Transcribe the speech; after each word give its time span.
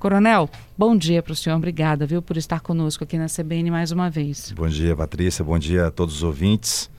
Coronel, 0.00 0.48
bom 0.78 0.96
dia 0.96 1.22
para 1.22 1.34
o 1.34 1.36
senhor. 1.36 1.56
Obrigada, 1.56 2.06
viu, 2.06 2.22
por 2.22 2.38
estar 2.38 2.60
conosco 2.60 3.04
aqui 3.04 3.18
na 3.18 3.26
CBN 3.26 3.70
mais 3.70 3.92
uma 3.92 4.08
vez. 4.08 4.50
Bom 4.50 4.66
dia, 4.66 4.96
Patrícia. 4.96 5.44
Bom 5.44 5.58
dia 5.58 5.88
a 5.88 5.90
todos 5.90 6.16
os 6.16 6.22
ouvintes. 6.22 6.90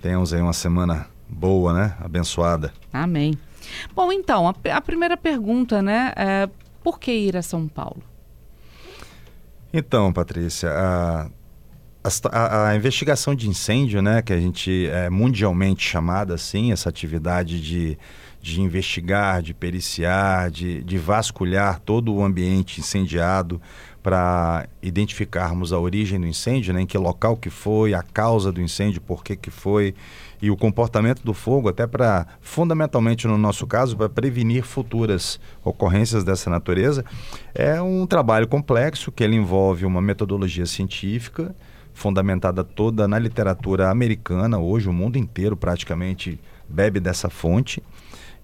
Tenhamos 0.00 0.32
aí 0.32 0.40
uma 0.40 0.54
semana 0.54 1.06
boa, 1.28 1.74
né? 1.74 1.94
Abençoada. 2.00 2.72
Amém. 2.90 3.38
Bom, 3.94 4.10
então, 4.10 4.48
a, 4.48 4.54
a 4.72 4.80
primeira 4.80 5.18
pergunta, 5.18 5.82
né? 5.82 6.14
É, 6.16 6.48
por 6.82 6.98
que 6.98 7.12
ir 7.12 7.36
a 7.36 7.42
São 7.42 7.68
Paulo? 7.68 8.02
Então, 9.70 10.10
Patrícia, 10.10 10.70
a, 10.70 11.28
a, 12.32 12.68
a, 12.70 12.74
investigação 12.74 13.34
de 13.34 13.50
incêndio, 13.50 14.00
né, 14.00 14.22
que 14.22 14.32
a 14.32 14.40
gente 14.40 14.86
é 14.86 15.10
mundialmente 15.10 15.86
chamada 15.86 16.32
assim, 16.32 16.72
essa 16.72 16.88
atividade 16.88 17.60
de, 17.60 17.98
de 18.46 18.60
investigar, 18.60 19.42
de 19.42 19.52
periciar, 19.52 20.52
de, 20.52 20.80
de 20.84 20.96
vasculhar 20.96 21.80
todo 21.80 22.14
o 22.14 22.24
ambiente 22.24 22.78
incendiado 22.78 23.60
para 24.00 24.68
identificarmos 24.80 25.72
a 25.72 25.80
origem 25.80 26.20
do 26.20 26.28
incêndio, 26.28 26.72
né, 26.72 26.82
em 26.82 26.86
que 26.86 26.96
local 26.96 27.36
que 27.36 27.50
foi, 27.50 27.92
a 27.92 28.04
causa 28.04 28.52
do 28.52 28.60
incêndio, 28.60 29.00
por 29.00 29.24
que 29.24 29.34
que 29.34 29.50
foi 29.50 29.96
e 30.40 30.48
o 30.48 30.56
comportamento 30.56 31.24
do 31.24 31.34
fogo, 31.34 31.68
até 31.68 31.88
para, 31.88 32.24
fundamentalmente 32.40 33.26
no 33.26 33.36
nosso 33.36 33.66
caso, 33.66 33.96
para 33.96 34.08
prevenir 34.08 34.62
futuras 34.62 35.40
ocorrências 35.64 36.22
dessa 36.22 36.48
natureza, 36.48 37.04
é 37.52 37.82
um 37.82 38.06
trabalho 38.06 38.46
complexo 38.46 39.10
que 39.10 39.24
ele 39.24 39.34
envolve 39.34 39.84
uma 39.84 40.00
metodologia 40.00 40.66
científica 40.66 41.52
fundamentada 41.92 42.62
toda 42.62 43.08
na 43.08 43.18
literatura 43.18 43.90
americana, 43.90 44.58
hoje 44.58 44.88
o 44.88 44.92
mundo 44.92 45.18
inteiro 45.18 45.56
praticamente 45.56 46.38
bebe 46.68 47.00
dessa 47.00 47.30
fonte, 47.30 47.82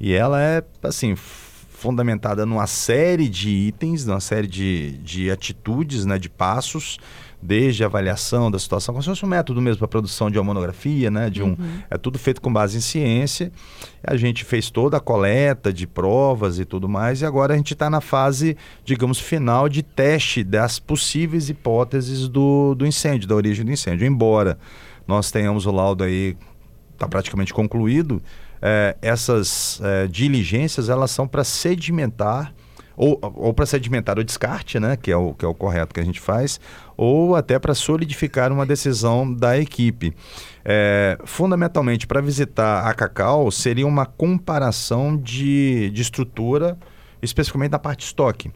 e 0.03 0.13
ela 0.13 0.43
é, 0.43 0.65
assim, 0.83 1.15
fundamentada 1.15 2.45
numa 2.45 2.67
série 2.67 3.29
de 3.29 3.49
itens, 3.49 4.05
numa 4.05 4.19
série 4.19 4.49
de, 4.49 4.99
de 4.99 5.31
atitudes, 5.31 6.05
né, 6.05 6.19
de 6.19 6.29
passos, 6.29 6.99
desde 7.41 7.85
a 7.85 7.87
avaliação 7.87 8.51
da 8.51 8.59
situação, 8.59 8.93
como 8.93 9.03
se 9.03 9.09
fosse 9.09 9.25
um 9.25 9.29
método 9.29 9.63
mesmo 9.63 9.79
para 9.79 9.87
a 9.87 9.89
produção 9.89 10.29
de 10.29 10.39
uma 10.39 10.45
monografia, 10.45 11.11
né? 11.11 11.29
De 11.29 11.43
um, 11.43 11.51
uhum. 11.51 11.83
É 11.91 11.99
tudo 11.99 12.17
feito 12.19 12.41
com 12.41 12.53
base 12.53 12.79
em 12.79 12.81
ciência. 12.81 13.51
A 14.05 14.17
gente 14.17 14.45
fez 14.45 14.71
toda 14.71 14.97
a 14.97 15.01
coleta 15.01 15.73
de 15.73 15.87
provas 15.87 16.61
e 16.61 16.65
tudo 16.65 16.89
mais, 16.89 17.21
e 17.21 17.27
agora 17.27 17.55
a 17.55 17.57
gente 17.57 17.73
está 17.73 17.91
na 17.91 18.01
fase, 18.01 18.57
digamos, 18.85 19.19
final 19.19 19.69
de 19.69 19.83
teste 19.83 20.45
das 20.45 20.79
possíveis 20.79 21.49
hipóteses 21.49 22.29
do, 22.29 22.77
do 22.77 22.87
incêndio, 22.87 23.29
da 23.29 23.35
origem 23.35 23.65
do 23.65 23.73
incêndio. 23.73 24.07
Embora 24.07 24.57
nós 25.07 25.33
tenhamos 25.33 25.67
o 25.67 25.73
laudo 25.73 26.05
aí, 26.05 26.37
está 26.93 27.09
praticamente 27.09 27.53
concluído, 27.53 28.23
é, 28.63 28.97
essas 29.03 29.81
é, 29.83 30.07
diligências 30.07 30.89
elas 30.89 31.11
são 31.11 31.27
para 31.27 31.43
sedimentar 31.43 32.55
ou, 32.97 33.19
ou 33.21 33.53
para 33.53 33.67
sedimentar 33.67 34.19
o 34.19 34.25
descarte, 34.25 34.79
né, 34.79 34.97
que 34.97 35.11
é 35.11 35.17
o, 35.17 35.35
que 35.35 35.45
é 35.45 35.49
o 35.49 35.55
correto 35.55 35.95
que 35.95 36.01
a 36.01 36.05
gente 36.05 36.21
faz, 36.21 36.61
ou 36.97 37.35
até 37.35 37.59
para 37.59 37.75
solidificar 37.75 38.53
uma 38.53 38.67
decisão 38.67 39.33
da 39.33 39.59
equipe. 39.59 40.15
É, 40.65 41.19
fundamentalmente, 41.25 42.07
para 42.07 42.21
visitar 42.21 42.87
a 42.87 42.95
Cacau, 42.95 43.51
seria 43.51 43.87
uma 43.87 44.07
comparação 44.07 45.17
de, 45.17 45.91
de 45.91 46.03
estrutura, 46.03 46.79
especificamente 47.21 47.71
da 47.71 47.79
parte 47.79 48.05
estoque. 48.05 48.53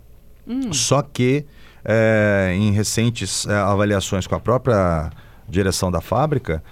Hum. 0.47 0.73
Só 0.73 1.03
que, 1.03 1.45
é, 1.85 2.53
em 2.55 2.73
recentes 2.73 3.47
é, 3.47 3.55
avaliações 3.55 4.27
com 4.27 4.35
a 4.35 4.41
própria 4.41 5.11
direção 5.49 5.91
da 5.91 6.01
fábrica, 6.01 6.63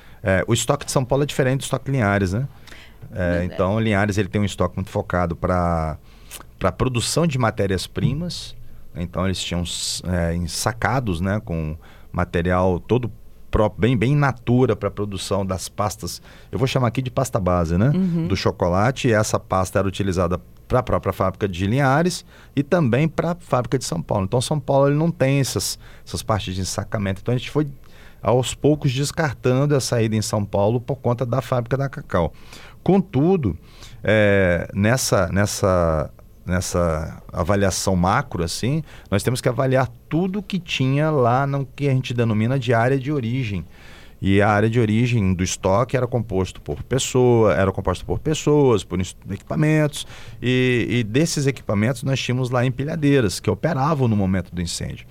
o 0.47 0.55
estoque 0.55 0.87
de 0.87 0.91
São 0.91 1.05
Paulo 1.05 1.23
é 1.23 1.27
diferente 1.27 1.61
do 1.61 1.65
estoque 1.65 1.91
Linhares, 1.91 2.33
né? 2.33 2.49
É, 3.13 3.45
então, 3.45 3.79
Linhares 3.81 4.19
ele 4.19 4.29
tem 4.29 4.41
um 4.41 4.45
estoque 4.45 4.77
muito 4.77 4.91
focado 4.91 5.35
para 5.35 5.99
para 6.59 6.73
produção 6.73 7.27
de 7.27 7.39
matérias-primas. 7.39 8.57
Então 8.97 9.27
eles 9.27 9.43
tinham 9.43 9.63
é, 10.05 10.35
ensacados 10.35 11.21
né, 11.21 11.41
com 11.45 11.77
material 12.13 12.79
todo 12.81 13.11
próprio, 13.51 13.81
bem, 13.81 13.97
bem 13.97 14.17
natura 14.17 14.75
para 14.75 14.89
a 14.89 14.91
produção 14.91 15.45
das 15.45 15.69
pastas. 15.69 16.23
Eu 16.51 16.59
vou 16.59 16.67
chamar 16.67 16.89
aqui 16.89 17.03
de 17.03 17.11
pasta 17.11 17.39
base, 17.39 17.77
né? 17.77 17.91
Uhum. 17.91 18.29
Do 18.29 18.37
chocolate. 18.37 19.09
E 19.09 19.13
essa 19.13 19.39
pasta 19.39 19.79
era 19.79 19.89
utilizada 19.89 20.41
para 20.67 20.79
a 20.79 20.83
própria 20.83 21.13
fábrica 21.13 21.47
de 21.47 21.67
Linhares 21.67 22.25
e 22.57 22.63
também 22.63 23.07
para 23.07 23.33
a 23.33 23.37
fábrica 23.39 23.79
de 23.79 23.85
São 23.85 24.01
Paulo. 24.01 24.25
Então 24.25 24.41
São 24.41 24.59
Paulo 24.59 24.89
ele 24.89 24.97
não 24.97 25.11
tem 25.11 25.41
essas, 25.41 25.79
essas 26.07 26.23
partes 26.23 26.55
de 26.55 26.61
ensacamento. 26.61 27.21
Então 27.21 27.35
a 27.35 27.37
gente 27.37 27.51
foi 27.51 27.67
aos 28.23 28.55
poucos 28.55 28.91
descartando 28.91 29.77
a 29.77 29.81
saída 29.81 30.17
em 30.17 30.23
São 30.23 30.45
Paulo 30.47 30.81
por 30.81 30.97
conta 30.97 31.27
da 31.27 31.43
fábrica 31.43 31.77
da 31.77 31.91
Cacau. 31.91 32.33
Contudo, 32.85 33.59
é, 34.03 34.69
nessa, 34.73 35.29
nessa 35.33 36.13
nessa 36.47 37.23
avaliação 37.33 37.97
macro 37.97 38.45
assim, 38.45 38.83
nós 39.11 39.23
temos 39.23 39.41
que 39.41 39.49
avaliar 39.49 39.89
tudo 40.09 40.43
que 40.43 40.59
tinha 40.59 41.11
lá 41.11 41.47
no 41.47 41.65
que 41.65 41.89
a 41.89 41.91
gente 41.91 42.13
denomina 42.13 42.59
de 42.59 42.75
área 42.75 42.99
de 42.99 43.11
origem. 43.11 43.65
E 44.21 44.41
a 44.41 44.49
área 44.49 44.71
de 44.71 44.81
origem 44.81 45.35
do 45.35 45.43
estoque 45.43 45.97
era 45.97 46.07
composto 46.07 46.61
por 46.61 46.83
pessoa, 46.83 47.53
era 47.55 47.71
composto 47.73 48.07
por 48.07 48.19
pessoas, 48.19 48.83
por 48.83 48.99
equipamentos, 49.31 50.07
e, 50.41 50.87
e 50.89 51.05
desses 51.05 51.47
equipamentos 51.47 52.03
nós 52.03 52.21
tínhamos 52.21 52.49
lá 52.49 52.65
empilhadeiras 52.65 53.39
que 53.39 53.51
operavam 53.51 54.09
no 54.09 54.17
momento 54.17 54.55
do 54.55 54.63
incêndio. 54.63 55.07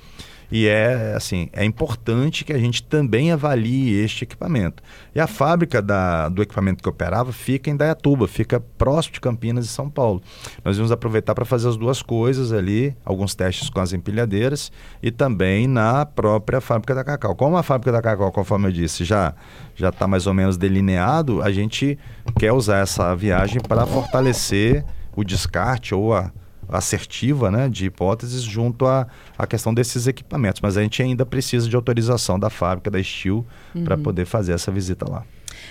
E 0.56 0.68
é 0.68 1.16
assim, 1.16 1.50
é 1.52 1.66
importante 1.66 2.46
que 2.46 2.54
a 2.54 2.60
gente 2.60 2.84
também 2.84 3.32
avalie 3.32 3.92
este 4.00 4.24
equipamento. 4.24 4.84
E 5.16 5.20
a 5.20 5.26
fábrica 5.26 5.82
da, 5.82 6.30
do 6.30 6.44
equipamento 6.44 6.84
que 6.84 6.88
operava 6.88 7.34
fica 7.34 7.72
em 7.72 7.76
Dayatuba, 7.76 8.28
fica 8.28 8.60
próximo 8.60 9.16
de 9.16 9.20
Campinas 9.20 9.66
e 9.66 9.68
São 9.68 9.90
Paulo. 9.90 10.22
Nós 10.64 10.78
vamos 10.78 10.92
aproveitar 10.92 11.34
para 11.34 11.44
fazer 11.44 11.70
as 11.70 11.76
duas 11.76 12.04
coisas 12.04 12.54
ali, 12.54 12.96
alguns 13.04 13.34
testes 13.34 13.68
com 13.68 13.80
as 13.80 13.94
empilhadeiras 13.94 14.72
e 15.02 15.10
também 15.10 15.66
na 15.66 16.06
própria 16.06 16.62
fábrica 16.62 16.94
da 16.94 17.04
Cacau. 17.04 17.36
Como 17.36 17.58
a 17.58 17.64
fábrica 17.64 17.92
da 17.92 18.00
Cacau, 18.00 18.32
conforme 18.32 18.68
eu 18.68 18.72
disse, 18.72 19.04
já 19.04 19.34
já 19.76 19.90
está 19.90 20.08
mais 20.08 20.28
ou 20.28 20.36
menos 20.36 20.56
delineado, 20.56 21.42
a 21.42 21.52
gente 21.52 21.98
quer 22.38 22.52
usar 22.52 22.78
essa 22.78 23.16
viagem 23.16 23.60
para 23.60 23.88
fortalecer 23.88 24.86
o 25.16 25.24
descarte 25.24 25.96
ou 25.96 26.14
a 26.14 26.32
assertiva 26.78 27.52
né, 27.52 27.70
de 27.70 27.86
hipóteses 27.86 28.42
junto 28.42 28.86
à, 28.86 29.08
à 29.38 29.46
questão 29.46 29.74
desses 29.74 30.08
equipamentos. 30.08 30.60
Mas 30.62 30.76
a 30.76 30.82
gente 30.82 31.02
ainda 31.02 31.26
precisa 31.26 31.70
de 31.70 31.76
autorização 31.76 32.40
da 32.40 32.50
fábrica, 32.50 32.90
da 32.90 33.02
Steel, 33.02 33.46
uhum. 33.76 33.84
para 33.84 33.98
poder 33.98 34.26
fazer 34.26 34.54
essa 34.54 34.72
visita 34.72 35.10
lá. 35.10 35.24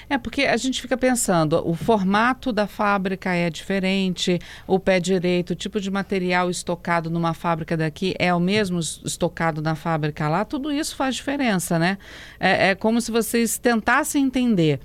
É 0.08 0.18
porque 0.18 0.42
a 0.42 0.56
gente 0.56 0.80
fica 0.80 0.96
pensando, 0.96 1.62
o 1.66 1.74
formato 1.74 2.52
da 2.52 2.66
fábrica 2.66 3.34
é 3.34 3.50
diferente, 3.50 4.38
o 4.66 4.78
pé 4.78 5.00
direito, 5.00 5.50
o 5.50 5.56
tipo 5.56 5.80
de 5.80 5.90
material 5.90 6.50
estocado 6.50 7.10
numa 7.10 7.34
fábrica 7.34 7.76
daqui 7.76 8.14
é 8.18 8.32
o 8.32 8.40
mesmo 8.40 8.78
estocado 8.78 9.60
na 9.60 9.74
fábrica 9.74 10.28
lá, 10.28 10.44
tudo 10.44 10.72
isso 10.72 10.96
faz 10.96 11.16
diferença, 11.16 11.78
né? 11.78 11.98
É, 12.38 12.70
é 12.70 12.74
como 12.74 13.00
se 13.00 13.10
vocês 13.10 13.58
tentassem 13.58 14.24
entender 14.24 14.80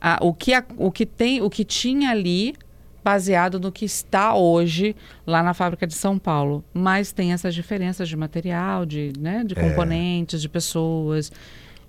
a, 0.00 0.18
o, 0.20 0.32
que 0.32 0.54
a, 0.54 0.64
o 0.76 0.90
que 0.90 1.06
tem, 1.06 1.40
o 1.42 1.50
que 1.50 1.64
tinha 1.64 2.10
ali 2.10 2.54
baseado 3.08 3.58
no 3.58 3.72
que 3.72 3.86
está 3.86 4.34
hoje 4.34 4.94
lá 5.26 5.42
na 5.42 5.54
fábrica 5.54 5.86
de 5.86 5.94
São 5.94 6.18
Paulo. 6.18 6.62
Mas 6.74 7.10
tem 7.10 7.32
essas 7.32 7.54
diferenças 7.54 8.06
de 8.06 8.14
material, 8.14 8.84
de, 8.84 9.14
né, 9.18 9.42
de 9.46 9.58
é. 9.58 9.62
componentes, 9.62 10.40
é. 10.40 10.42
de 10.42 10.46
pessoas. 10.46 11.32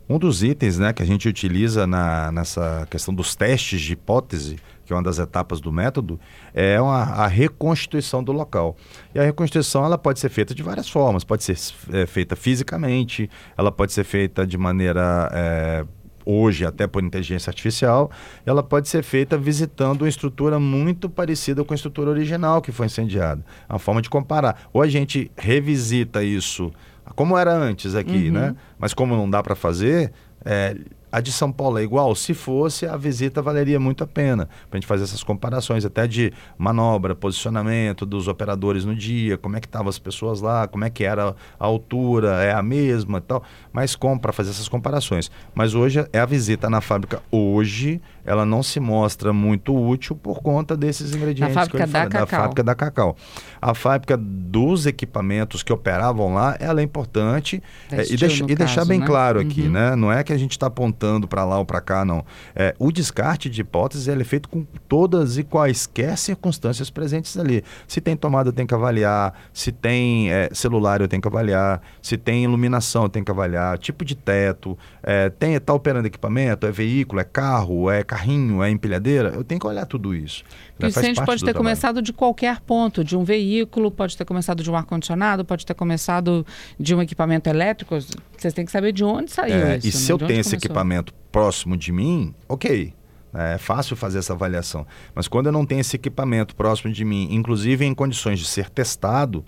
Um 0.07 0.17
dos 0.17 0.41
itens 0.41 0.79
né, 0.79 0.93
que 0.93 1.03
a 1.03 1.05
gente 1.05 1.27
utiliza 1.27 1.85
na, 1.85 2.31
nessa 2.31 2.87
questão 2.89 3.13
dos 3.13 3.35
testes 3.35 3.81
de 3.81 3.93
hipótese, 3.93 4.55
que 4.85 4.93
é 4.93 4.95
uma 4.95 5.03
das 5.03 5.19
etapas 5.19 5.59
do 5.59 5.73
método, 5.73 6.17
é 6.53 6.79
uma, 6.79 7.03
a 7.03 7.27
reconstituição 7.27 8.23
do 8.23 8.31
local. 8.31 8.77
E 9.13 9.19
a 9.19 9.23
reconstituição 9.23 9.83
ela 9.83 9.97
pode 9.97 10.21
ser 10.21 10.29
feita 10.29 10.55
de 10.55 10.63
várias 10.63 10.89
formas. 10.89 11.25
Pode 11.25 11.43
ser 11.43 11.57
é, 11.91 12.05
feita 12.05 12.37
fisicamente, 12.37 13.29
ela 13.57 13.73
pode 13.73 13.91
ser 13.91 14.05
feita 14.05 14.47
de 14.47 14.57
maneira 14.57 15.29
é, 15.33 15.85
hoje 16.29 16.65
até 16.65 16.85
por 16.85 17.03
inteligência 17.03 17.49
artificial, 17.49 18.11
ela 18.45 18.61
pode 18.61 18.87
ser 18.87 19.03
feita 19.03 19.37
visitando 19.37 20.03
uma 20.03 20.09
estrutura 20.09 20.59
muito 20.59 21.09
parecida 21.09 21.63
com 21.63 21.73
a 21.73 21.75
estrutura 21.75 22.11
original 22.11 22.61
que 22.61 22.71
foi 22.71 22.85
incendiada. 22.85 23.43
É 23.67 23.73
uma 23.73 23.79
forma 23.79 24.01
de 24.01 24.09
comparar. 24.09 24.69
Ou 24.71 24.81
a 24.81 24.87
gente 24.87 25.31
revisita 25.35 26.23
isso 26.23 26.71
como 27.15 27.37
era 27.37 27.53
antes 27.53 27.95
aqui, 27.95 28.27
uhum. 28.27 28.33
né? 28.33 28.55
Mas 28.77 28.93
como 28.93 29.15
não 29.15 29.27
dá 29.29 29.41
para 29.41 29.55
fazer, 29.55 30.11
é, 30.45 30.75
a 31.11 31.19
de 31.19 31.31
São 31.31 31.51
Paulo 31.51 31.79
é 31.79 31.83
igual? 31.83 32.13
Se 32.15 32.33
fosse, 32.33 32.85
a 32.85 32.95
visita 32.95 33.41
valeria 33.41 33.79
muito 33.79 34.03
a 34.03 34.07
pena. 34.07 34.45
Para 34.69 34.77
a 34.77 34.79
gente 34.79 34.87
fazer 34.87 35.03
essas 35.03 35.23
comparações, 35.23 35.85
até 35.85 36.07
de 36.07 36.31
manobra, 36.57 37.15
posicionamento 37.15 38.05
dos 38.05 38.27
operadores 38.27 38.85
no 38.85 38.95
dia, 38.95 39.37
como 39.37 39.57
é 39.57 39.59
que 39.59 39.67
estavam 39.67 39.89
as 39.89 39.97
pessoas 39.97 40.41
lá, 40.41 40.67
como 40.67 40.85
é 40.85 40.89
que 40.89 41.03
era 41.03 41.35
a 41.59 41.65
altura, 41.65 42.43
é 42.43 42.53
a 42.53 42.61
mesma 42.61 43.17
e 43.17 43.21
tal. 43.21 43.43
Mas 43.73 43.95
como 43.95 44.19
para 44.19 44.31
fazer 44.31 44.51
essas 44.51 44.67
comparações. 44.67 45.31
Mas 45.55 45.73
hoje 45.73 46.05
é 46.13 46.19
a 46.19 46.25
visita 46.25 46.69
na 46.69 46.81
fábrica. 46.81 47.21
Hoje 47.31 48.01
ela 48.25 48.45
não 48.45 48.61
se 48.61 48.79
mostra 48.79 49.33
muito 49.33 49.75
útil 49.75 50.15
por 50.15 50.41
conta 50.41 50.77
desses 50.77 51.15
ingredientes 51.15 51.55
da 51.55 51.61
fábrica, 51.61 51.87
da, 51.87 52.05
da 52.05 52.27
fábrica 52.27 52.63
da 52.63 52.75
Cacau. 52.75 53.17
A 53.59 53.73
fábrica 53.73 54.15
dos 54.15 54.85
equipamentos 54.85 55.63
que 55.63 55.73
operavam 55.73 56.35
lá, 56.35 56.55
ela 56.59 56.81
é 56.81 56.83
importante. 56.83 57.63
É, 57.91 58.03
e, 58.03 58.15
deixa, 58.15 58.45
e 58.47 58.55
deixar 58.55 58.85
bem 58.85 58.99
né? 58.99 59.05
claro 59.07 59.39
aqui, 59.39 59.63
uhum. 59.63 59.71
né? 59.71 59.95
Não 59.95 60.11
é 60.11 60.23
que 60.23 60.31
a 60.31 60.37
gente 60.37 60.51
está 60.51 60.67
apontando 60.67 60.98
para 61.27 61.45
lá 61.45 61.57
ou 61.57 61.65
para 61.65 61.81
cá, 61.81 62.03
não. 62.03 62.25
É, 62.55 62.75
o 62.77 62.91
descarte 62.91 63.49
de 63.49 63.61
hipóteses 63.61 64.07
ele 64.07 64.21
é 64.21 64.25
feito 64.25 64.49
com 64.49 64.65
todas 64.87 65.37
e 65.37 65.43
quaisquer 65.43 66.17
circunstâncias 66.17 66.89
presentes 66.89 67.37
ali. 67.37 67.63
Se 67.87 68.01
tem 68.01 68.15
tomada, 68.15 68.49
eu 68.49 68.53
tenho 68.53 68.67
que 68.67 68.73
avaliar. 68.73 69.33
Se 69.53 69.71
tem 69.71 70.31
é, 70.31 70.49
celular, 70.51 71.01
eu 71.01 71.07
tenho 71.07 71.21
que 71.21 71.27
avaliar. 71.27 71.81
Se 72.01 72.17
tem 72.17 72.43
iluminação, 72.43 73.03
eu 73.03 73.09
tenho 73.09 73.25
que 73.25 73.31
avaliar. 73.31 73.77
Tipo 73.77 74.03
de 74.03 74.15
teto. 74.15 74.77
É, 75.01 75.29
tem, 75.29 75.53
está 75.53 75.73
operando 75.73 76.07
equipamento? 76.07 76.65
É 76.65 76.71
veículo? 76.71 77.21
É 77.21 77.23
carro? 77.23 77.89
É 77.89 78.03
carrinho? 78.03 78.61
É 78.61 78.69
empilhadeira? 78.69 79.29
Eu 79.29 79.43
tenho 79.43 79.59
que 79.59 79.67
olhar 79.67 79.85
tudo 79.85 80.13
isso. 80.13 80.43
O 80.81 80.85
incêndio 80.85 81.25
pode 81.25 81.41
ter 81.41 81.51
trabalho. 81.51 81.65
começado 81.65 82.01
de 82.01 82.13
qualquer 82.13 82.61
ponto, 82.61 83.03
de 83.03 83.17
um 83.17 83.23
veículo, 83.23 83.91
pode 83.91 84.15
ter 84.15 84.23
começado 84.23 84.63
de 84.63 84.71
um 84.71 84.75
ar-condicionado, 84.75 85.43
pode 85.43 85.65
ter 85.65 85.73
começado 85.73 86.45
de 86.79 86.95
um 86.95 87.01
equipamento 87.01 87.49
elétrico. 87.49 87.97
Vocês 88.37 88.53
têm 88.53 88.65
que 88.65 88.71
saber 88.71 88.93
de 88.93 89.03
onde 89.03 89.29
saiu 89.31 89.55
é, 89.55 89.77
isso. 89.77 89.87
E 89.87 89.91
se 89.91 90.07
né? 90.07 90.13
eu 90.13 90.27
tenho 90.27 90.39
esse 90.39 90.55
equipamento 90.55 90.88
próximo 91.31 91.77
de 91.77 91.91
mim, 91.91 92.33
ok. 92.47 92.93
É 93.33 93.57
fácil 93.59 93.95
fazer 93.95 94.19
essa 94.19 94.33
avaliação. 94.33 94.87
Mas 95.13 95.27
quando 95.27 95.45
eu 95.45 95.51
não 95.51 95.65
tenho 95.65 95.81
esse 95.81 95.95
equipamento 95.95 96.55
próximo 96.55 96.91
de 96.91 97.05
mim, 97.05 97.27
inclusive 97.31 97.85
em 97.85 97.93
condições 97.93 98.39
de 98.39 98.45
ser 98.45 98.69
testado, 98.69 99.45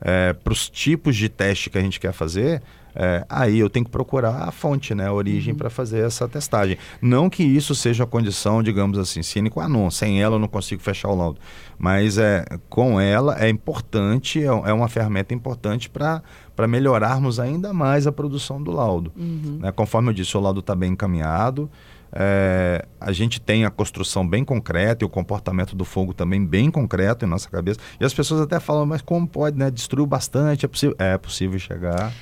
é, 0.00 0.32
para 0.32 0.52
os 0.52 0.68
tipos 0.68 1.16
de 1.16 1.28
teste 1.28 1.70
que 1.70 1.78
a 1.78 1.80
gente 1.80 1.98
quer 1.98 2.12
fazer, 2.12 2.62
é, 2.94 3.26
aí 3.28 3.58
eu 3.58 3.68
tenho 3.68 3.84
que 3.84 3.90
procurar 3.90 4.48
a 4.48 4.52
fonte, 4.52 4.94
né, 4.94 5.08
a 5.08 5.12
origem 5.12 5.52
uhum. 5.52 5.58
para 5.58 5.68
fazer 5.68 6.04
essa 6.06 6.28
testagem. 6.28 6.78
Não 7.02 7.28
que 7.28 7.42
isso 7.42 7.74
seja 7.74 8.04
a 8.04 8.06
condição, 8.06 8.62
digamos 8.62 8.98
assim, 8.98 9.22
sine 9.22 9.50
qua 9.50 9.68
non. 9.68 9.90
Sem 9.90 10.22
ela 10.22 10.36
eu 10.36 10.38
não 10.38 10.46
consigo 10.46 10.80
fechar 10.80 11.08
o 11.08 11.16
laudo. 11.16 11.40
Mas 11.76 12.18
é, 12.18 12.44
com 12.68 13.00
ela 13.00 13.36
é 13.42 13.48
importante, 13.48 14.40
é, 14.40 14.46
é 14.46 14.72
uma 14.72 14.88
ferramenta 14.88 15.34
importante 15.34 15.90
para 15.90 16.22
melhorarmos 16.66 17.40
ainda 17.40 17.72
mais 17.72 18.06
a 18.06 18.12
produção 18.12 18.62
do 18.62 18.70
laudo. 18.70 19.12
Uhum. 19.16 19.58
Né, 19.60 19.72
conforme 19.72 20.10
eu 20.10 20.14
disse, 20.14 20.36
o 20.36 20.40
laudo 20.40 20.60
está 20.60 20.74
bem 20.74 20.92
encaminhado. 20.92 21.70
É, 22.16 22.86
a 23.00 23.10
gente 23.10 23.40
tem 23.40 23.64
a 23.64 23.70
construção 23.70 24.26
bem 24.26 24.44
concreta 24.44 25.04
e 25.04 25.06
o 25.06 25.08
comportamento 25.08 25.74
do 25.74 25.84
fogo 25.84 26.14
também 26.14 26.46
bem 26.46 26.70
concreto 26.70 27.24
em 27.24 27.28
nossa 27.28 27.50
cabeça. 27.50 27.80
E 28.00 28.04
as 28.04 28.14
pessoas 28.14 28.40
até 28.40 28.60
falam, 28.60 28.86
mas 28.86 29.02
como 29.02 29.26
pode, 29.26 29.58
né? 29.58 29.68
Destruiu 29.68 30.06
bastante, 30.06 30.64
é 30.64 30.68
possível, 30.68 30.94
é 30.98 31.18
possível 31.18 31.58
chegar. 31.58 32.12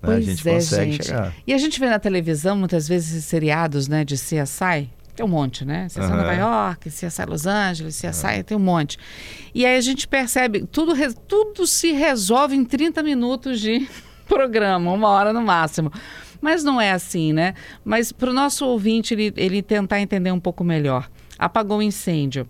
Né? 0.00 0.16
a 0.16 0.20
gente 0.20 0.48
é, 0.48 0.54
consegue 0.54 0.92
gente. 0.92 1.06
chegar. 1.06 1.34
E 1.44 1.52
a 1.52 1.58
gente 1.58 1.78
vê 1.80 1.88
na 1.88 1.98
televisão 1.98 2.56
muitas 2.56 2.86
vezes 2.86 3.24
seriados 3.24 3.88
né, 3.88 4.04
de 4.04 4.14
CSI. 4.14 4.88
Tem 5.14 5.24
um 5.24 5.28
monte, 5.28 5.64
né? 5.64 5.86
CSI 5.86 6.00
uhum. 6.00 6.16
Nova 6.16 6.32
York, 6.32 6.88
CSI 6.90 7.24
Los 7.26 7.46
Angeles, 7.46 8.00
CSI, 8.00 8.38
uhum. 8.38 8.42
tem 8.42 8.56
um 8.56 8.60
monte. 8.60 8.98
E 9.54 9.66
aí 9.66 9.76
a 9.76 9.80
gente 9.80 10.08
percebe, 10.08 10.66
tudo, 10.70 10.94
tudo 11.28 11.66
se 11.66 11.92
resolve 11.92 12.56
em 12.56 12.64
30 12.64 13.02
minutos 13.02 13.60
de 13.60 13.86
programa, 14.26 14.90
uma 14.92 15.08
hora 15.08 15.32
no 15.32 15.42
máximo. 15.42 15.92
Mas 16.40 16.64
não 16.64 16.80
é 16.80 16.92
assim, 16.92 17.32
né? 17.32 17.54
Mas 17.84 18.10
para 18.10 18.30
o 18.30 18.32
nosso 18.32 18.66
ouvinte, 18.66 19.14
ele, 19.14 19.32
ele 19.36 19.62
tentar 19.62 20.00
entender 20.00 20.32
um 20.32 20.40
pouco 20.40 20.64
melhor. 20.64 21.08
Apagou 21.38 21.78
o 21.78 21.82
incêndio 21.82 22.48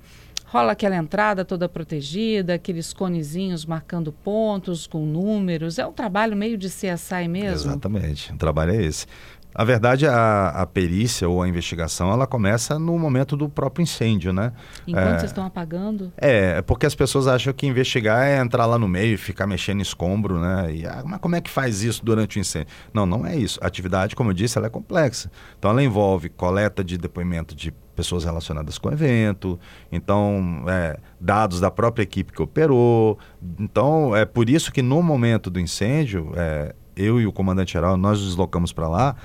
rola 0.52 0.72
aquela 0.72 0.96
entrada 0.96 1.46
toda 1.46 1.66
protegida, 1.66 2.52
aqueles 2.52 2.92
conezinhos 2.92 3.64
marcando 3.64 4.12
pontos 4.12 4.86
com 4.86 5.06
números. 5.06 5.78
É 5.78 5.86
um 5.86 5.92
trabalho 5.92 6.36
meio 6.36 6.58
de 6.58 6.68
CSI 6.68 7.26
mesmo? 7.26 7.70
Exatamente, 7.70 8.30
o 8.34 8.36
trabalho 8.36 8.72
é 8.72 8.84
esse. 8.84 9.06
A 9.54 9.64
verdade, 9.64 10.06
a, 10.06 10.48
a 10.48 10.66
perícia 10.66 11.28
ou 11.28 11.42
a 11.42 11.48
investigação, 11.48 12.10
ela 12.10 12.26
começa 12.26 12.78
no 12.78 12.98
momento 12.98 13.36
do 13.36 13.48
próprio 13.48 13.82
incêndio, 13.82 14.32
né? 14.32 14.52
Enquanto 14.86 15.06
é, 15.06 15.18
vocês 15.18 15.30
estão 15.30 15.44
apagando? 15.44 16.12
É, 16.16 16.58
é 16.58 16.62
porque 16.62 16.86
as 16.86 16.94
pessoas 16.94 17.26
acham 17.26 17.52
que 17.52 17.66
investigar 17.66 18.26
é 18.26 18.40
entrar 18.40 18.66
lá 18.66 18.78
no 18.78 18.88
meio 18.88 19.14
e 19.14 19.16
ficar 19.16 19.46
mexendo 19.46 19.80
em 19.80 19.82
escombro, 19.82 20.38
né? 20.38 20.74
E, 20.74 20.86
ah, 20.86 21.02
mas 21.04 21.20
como 21.20 21.36
é 21.36 21.40
que 21.40 21.50
faz 21.50 21.82
isso 21.82 22.04
durante 22.04 22.38
o 22.38 22.40
incêndio? 22.40 22.68
Não, 22.94 23.04
não 23.04 23.26
é 23.26 23.36
isso. 23.36 23.58
A 23.62 23.66
atividade, 23.66 24.16
como 24.16 24.30
eu 24.30 24.34
disse, 24.34 24.56
ela 24.56 24.68
é 24.68 24.70
complexa. 24.70 25.30
Então, 25.58 25.70
ela 25.70 25.82
envolve 25.82 26.28
coleta 26.28 26.82
de 26.82 26.96
depoimento 26.96 27.54
de 27.54 27.72
pessoas 27.94 28.24
relacionadas 28.24 28.78
com 28.78 28.88
o 28.88 28.92
evento, 28.92 29.58
então 29.90 30.64
é, 30.66 30.98
dados 31.20 31.60
da 31.60 31.70
própria 31.70 32.02
equipe 32.02 32.32
que 32.32 32.42
operou. 32.42 33.18
Então 33.58 34.16
é 34.16 34.24
por 34.24 34.48
isso 34.48 34.72
que 34.72 34.82
no 34.82 35.02
momento 35.02 35.50
do 35.50 35.60
incêndio, 35.60 36.32
é, 36.34 36.74
eu 36.96 37.20
e 37.20 37.26
o 37.26 37.32
comandante 37.32 37.74
geral 37.74 37.96
nós 37.96 38.18
nos 38.18 38.28
deslocamos 38.28 38.72
para 38.72 38.88
lá. 38.88 39.16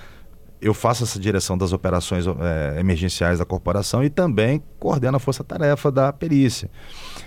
Eu 0.59 0.73
faço 0.73 1.03
essa 1.03 1.19
direção 1.19 1.57
das 1.57 1.71
operações 1.71 2.25
é, 2.27 2.79
emergenciais 2.79 3.39
da 3.39 3.45
corporação 3.45 4.03
e 4.03 4.09
também 4.09 4.61
coordeno 4.79 5.17
a 5.17 5.19
força-tarefa 5.19 5.91
da 5.91 6.11
perícia. 6.11 6.69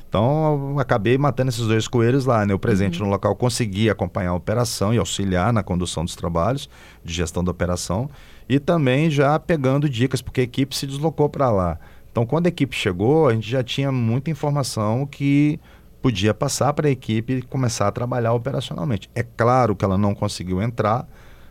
Então, 0.08 0.76
acabei 0.78 1.16
matando 1.16 1.50
esses 1.50 1.64
dois 1.66 1.86
coelhos 1.86 2.26
lá, 2.26 2.44
né? 2.44 2.52
Eu 2.52 2.58
presente 2.58 2.98
uhum. 2.98 3.06
no 3.06 3.12
local 3.12 3.36
consegui 3.36 3.88
acompanhar 3.88 4.30
a 4.30 4.34
operação 4.34 4.92
e 4.92 4.98
auxiliar 4.98 5.52
na 5.52 5.62
condução 5.62 6.04
dos 6.04 6.16
trabalhos 6.16 6.68
de 7.04 7.12
gestão 7.12 7.44
da 7.44 7.52
operação 7.52 8.10
e 8.48 8.58
também 8.58 9.08
já 9.08 9.38
pegando 9.38 9.88
dicas, 9.88 10.20
porque 10.20 10.40
a 10.40 10.44
equipe 10.44 10.76
se 10.76 10.84
deslocou 10.84 11.28
para 11.28 11.48
lá. 11.50 11.78
Então, 12.10 12.26
quando 12.26 12.46
a 12.46 12.48
equipe 12.48 12.74
chegou, 12.74 13.28
a 13.28 13.32
gente 13.32 13.48
já 13.48 13.62
tinha 13.62 13.92
muita 13.92 14.28
informação 14.28 15.06
que 15.06 15.60
podia 16.02 16.34
passar 16.34 16.72
para 16.72 16.88
a 16.88 16.90
equipe 16.90 17.42
começar 17.42 17.86
a 17.86 17.92
trabalhar 17.92 18.32
operacionalmente. 18.32 19.08
É 19.14 19.22
claro 19.22 19.76
que 19.76 19.84
ela 19.84 19.96
não 19.96 20.14
conseguiu 20.14 20.60
entrar, 20.60 21.06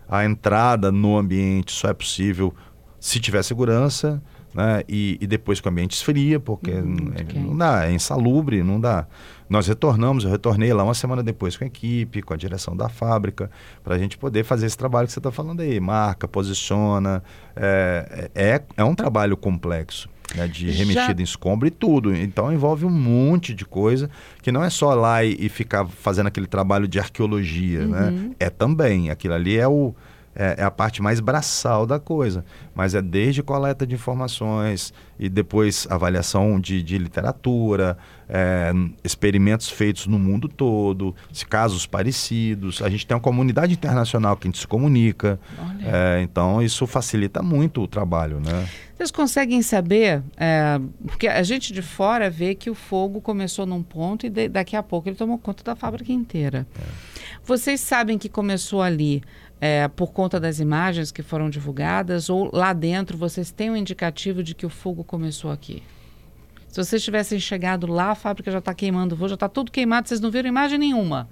a 0.10 0.26
entrada 0.26 0.92
no 0.92 1.18
ambiente 1.18 1.72
só 1.72 1.90
é 1.90 1.94
possível 1.94 2.54
se 3.00 3.20
tiver 3.20 3.44
segurança, 3.44 4.22
né? 4.54 4.84
E, 4.90 5.18
e 5.22 5.28
depois 5.28 5.62
que 5.62 5.68
o 5.68 5.72
ambiente 5.72 5.92
esfria, 5.92 6.40
porque 6.40 6.72
uhum, 6.72 7.14
é, 7.16 7.40
não 7.40 7.56
dá, 7.56 7.88
é 7.88 7.92
insalubre, 7.92 8.64
não 8.64 8.80
dá. 8.80 9.06
Nós 9.50 9.68
retornamos, 9.68 10.24
eu 10.24 10.30
retornei 10.30 10.74
lá 10.74 10.84
uma 10.84 10.94
semana 10.94 11.24
depois 11.24 11.56
com 11.56 11.64
a 11.64 11.68
equipe, 11.68 12.22
com 12.22 12.34
a 12.34 12.38
direção 12.38 12.76
da 12.76 12.90
fábrica, 12.90 13.50
para 13.84 13.96
a 13.96 13.98
gente 13.98 14.18
poder 14.18 14.44
fazer 14.44 14.66
esse 14.66 14.78
trabalho 14.78 15.08
que 15.08 15.14
você 15.14 15.20
está 15.20 15.32
falando 15.32 15.62
aí. 15.62 15.80
Marca, 15.80 16.28
posiciona. 16.28 17.24
É, 17.56 18.30
é, 18.34 18.62
é 18.78 18.84
um 18.84 18.96
trabalho 18.96 19.38
complexo. 19.38 20.10
Né, 20.36 20.48
de 20.48 20.70
remetida 20.70 21.08
Já... 21.08 21.16
em 21.18 21.24
escombro 21.24 21.68
e 21.68 21.72
tudo. 21.72 22.16
Então 22.16 22.52
envolve 22.52 22.86
um 22.86 22.90
monte 22.90 23.54
de 23.54 23.66
coisa 23.66 24.10
que 24.42 24.52
não 24.52 24.64
é 24.64 24.70
só 24.70 24.94
lá 24.94 25.24
e, 25.24 25.36
e 25.40 25.50
ficar 25.50 25.88
fazendo 25.88 26.28
aquele 26.28 26.46
trabalho 26.46 26.88
de 26.88 27.00
arqueologia, 27.00 27.86
né? 27.86 28.10
uhum. 28.10 28.12
né? 28.12 28.32
É 28.40 28.50
também. 28.50 29.10
Aquilo 29.10 29.34
ali 29.34 29.58
é 29.58 29.68
o, 29.68 29.94
é, 30.40 30.56
é, 30.58 30.64
a 30.64 30.72
parte 30.72 31.02
mais 31.02 31.20
braçal 31.20 31.86
da 31.86 32.00
coisa. 32.00 32.46
Mas 32.74 32.96
é 32.96 33.02
desde 33.02 33.44
coleta 33.44 33.86
de 33.86 33.96
informações 33.96 34.94
e 35.20 35.28
depois 35.28 35.86
avaliação 35.92 36.62
de, 36.62 36.82
de 36.82 36.98
literatura, 36.98 37.98
é, 38.30 38.72
experimentos 39.04 39.70
feitos 39.70 40.08
no 40.08 40.18
mundo 40.18 40.48
todo, 40.48 41.14
casos 41.50 41.86
parecidos. 41.86 42.82
A 42.82 42.90
gente 42.90 43.06
tem 43.06 43.16
uma 43.16 43.22
comunidade 43.22 43.74
internacional 43.74 44.38
que 44.38 44.48
a 44.48 44.50
gente 44.50 44.60
se 44.60 44.68
comunica. 44.68 45.38
É, 45.84 46.22
então 46.22 46.62
isso 46.62 46.88
facilita 46.88 47.44
muito 47.44 47.82
o 47.82 47.88
trabalho, 47.88 48.40
né? 48.40 48.66
Vocês 48.96 49.12
conseguem 49.12 49.62
saber, 49.62 50.24
é, 50.38 50.80
porque 51.06 51.28
a 51.28 51.44
gente 51.44 51.74
de 51.74 51.82
fora 51.82 52.30
vê 52.30 52.56
que 52.56 52.70
o 52.70 52.76
fogo 52.76 53.20
começou 53.20 53.66
num 53.66 53.84
ponto 53.84 54.26
e 54.26 54.30
de, 54.30 54.48
daqui 54.48 54.76
a 54.76 54.84
pouco 54.84 55.10
ele 55.10 55.16
tomou 55.18 55.38
conta 55.38 55.64
da 55.64 55.76
fábrica 55.76 56.12
inteira. 56.14 56.66
É. 56.78 56.84
Vocês 57.44 57.80
sabem 57.80 58.18
que 58.18 58.30
começou 58.30 58.82
ali 58.82 59.22
é, 59.62 59.88
por 59.88 60.12
conta 60.12 60.40
das 60.40 60.60
imagens 60.60 61.12
que 61.12 61.22
foram 61.22 61.50
divulgadas 61.50 62.30
ou 62.30 62.50
lá 62.54 62.72
dentro 62.74 63.18
vocês 63.18 63.52
têm 63.52 63.72
um 63.72 63.76
indicativo 63.76 64.42
de 64.42 64.56
que 64.56 64.66
o 64.66 64.70
fogo 64.70 65.04
começou 65.04 65.52
aqui? 65.52 65.84
Se 66.68 66.84
vocês 66.84 67.04
tivessem 67.04 67.40
chegado 67.40 67.88
lá, 67.88 68.12
a 68.12 68.16
fábrica 68.16 68.52
já 68.52 68.60
está 68.60 68.74
queimando, 68.74 69.18
já 69.28 69.34
está 69.34 69.50
tudo 69.50 69.72
queimado, 69.72 70.08
vocês 70.08 70.20
não 70.20 70.30
viram 70.30 70.48
imagem 70.48 70.78
nenhuma. 70.78 71.28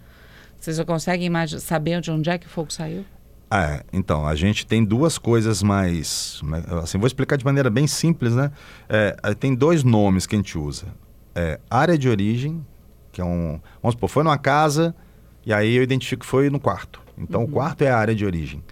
Vocês 0.59 0.77
já 0.77 0.83
conseguem 0.83 1.29
saber 1.59 2.01
de 2.01 2.09
onde 2.09 2.29
é 2.29 2.37
que 2.37 2.47
o 2.47 2.49
fogo 2.49 2.73
saiu? 2.73 3.05
É, 3.49 3.83
então, 3.93 4.27
a 4.27 4.35
gente 4.35 4.65
tem 4.65 4.83
duas 4.83 5.17
coisas 5.17 5.63
mais. 5.63 6.41
Assim, 6.83 6.97
vou 6.97 7.07
explicar 7.07 7.37
de 7.37 7.45
maneira 7.45 7.69
bem 7.69 7.87
simples, 7.87 8.35
né? 8.35 8.51
É, 8.89 9.15
tem 9.39 9.55
dois 9.55 9.83
nomes 9.83 10.25
que 10.25 10.35
a 10.35 10.37
gente 10.37 10.57
usa: 10.57 10.87
é, 11.33 11.59
área 11.69 11.97
de 11.97 12.09
origem, 12.09 12.65
que 13.11 13.21
é 13.21 13.23
um. 13.23 13.61
Vamos 13.81 13.93
supor, 13.93 14.09
foi 14.09 14.23
numa 14.23 14.37
casa, 14.37 14.93
e 15.45 15.53
aí 15.53 15.75
eu 15.75 15.83
identifico 15.83 16.21
que 16.21 16.29
foi 16.29 16.49
no 16.49 16.59
quarto. 16.59 16.99
Então, 17.17 17.41
uhum. 17.41 17.47
o 17.47 17.49
quarto 17.49 17.81
é 17.81 17.89
a 17.89 17.97
área 17.97 18.15
de 18.15 18.25
origem. 18.25 18.63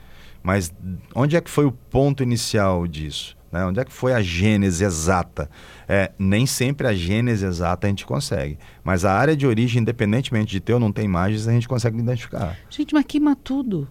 Mas 0.44 0.72
onde 1.16 1.36
é 1.36 1.42
que 1.42 1.50
foi 1.50 1.66
o 1.66 1.72
ponto 1.72 2.22
inicial 2.22 2.86
disso? 2.86 3.36
Né? 3.52 3.66
Onde 3.66 3.80
é 3.80 3.86
que 3.86 3.92
foi 3.92 4.14
a 4.14 4.22
gênese 4.22 4.84
exata? 4.84 5.50
É, 5.88 6.12
nem 6.20 6.46
sempre 6.46 6.88
a 6.88 6.94
gênese 6.94 7.46
exata 7.46 7.88
a 7.88 7.90
gente 7.90 8.06
consegue. 8.06 8.60
Mas 8.84 9.06
a 9.06 9.14
área 9.14 9.36
de 9.36 9.48
origem, 9.48 9.82
independentemente 9.82 10.52
de 10.52 10.60
ter 10.60 10.74
ou 10.74 10.80
não 10.80 10.92
ter 10.92 11.04
imagens, 11.04 11.48
a 11.48 11.52
gente 11.52 11.68
consegue 11.68 11.98
identificar. 11.98 12.56
Gente, 12.70 12.94
mas 12.94 13.06
queima 13.06 13.36
tudo. 13.36 13.88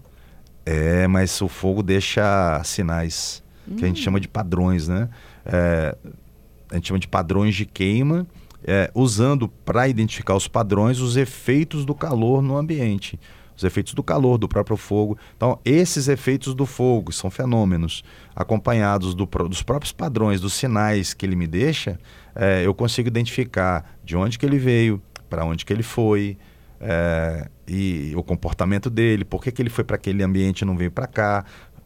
É, 0.65 1.09
mas 1.09 1.41
o 1.43 1.49
fogo 1.49 1.83
deixa 1.83 2.63
sinais, 2.63 3.43
hum. 3.69 3.77
que 3.77 3.85
a 3.85 3.89
gente 3.89 4.01
hum. 4.01 4.05
chama 4.05 4.21
de 4.21 4.29
padrões, 4.29 4.87
né? 4.87 5.09
É, 5.45 5.97
a 6.71 6.75
gente 6.77 6.89
chama 6.89 7.01
de 7.01 7.09
padrões 7.09 7.55
de 7.55 7.67
queima, 7.67 8.27
é, 8.65 8.91
usando 8.95 9.49
para 9.49 9.89
identificar 9.89 10.35
os 10.35 10.47
padrões 10.47 11.01
os 11.01 11.17
efeitos 11.17 11.85
do 11.85 11.95
calor 11.95 12.41
no 12.41 12.57
ambiente 12.57 13.19
os 13.57 13.65
efeitos 13.65 13.95
do 13.95 14.03
calor, 14.03 14.39
do 14.39 14.49
próprio 14.49 14.77
fogo. 14.77 15.17
Então, 15.37 15.59
esses 15.65 16.09
efeitos 16.09 16.55
do 16.55 16.67
fogo 16.67 17.13
são 17.13 17.31
fenômenos 17.31 18.03
acompanhados 18.35 19.15
do, 19.15 19.27
dos 19.27 19.63
próprios 19.63 19.93
padrões, 19.93 20.41
dos 20.41 20.55
sinais 20.55 21.15
que 21.15 21.25
ele 21.25 21.37
me 21.37 21.47
deixa, 21.47 21.99
é, 22.35 22.67
eu 22.67 22.75
consigo 22.75 23.09
identificar 23.09 23.97
de 24.05 24.17
onde 24.17 24.39
que 24.39 24.45
ele 24.45 24.59
veio, 24.59 25.01
para 25.31 25.45
onde 25.45 25.65
que 25.65 25.73
ele 25.73 25.83
foi, 25.83 26.37
é, 26.81 27.49
e 27.67 28.13
o 28.17 28.23
comportamento 28.23 28.91
dele, 28.91 29.25
por 29.25 29.43
que, 29.43 29.51
que 29.51 29.63
ele 29.63 29.71
foi 29.71 29.85
para 29.85 29.97
aquele 29.97 30.23
ambiente 30.23 30.63
e 30.63 30.65
não 30.65 30.77
veio 30.77 30.91
para 30.91 31.07
cá, 31.07 31.45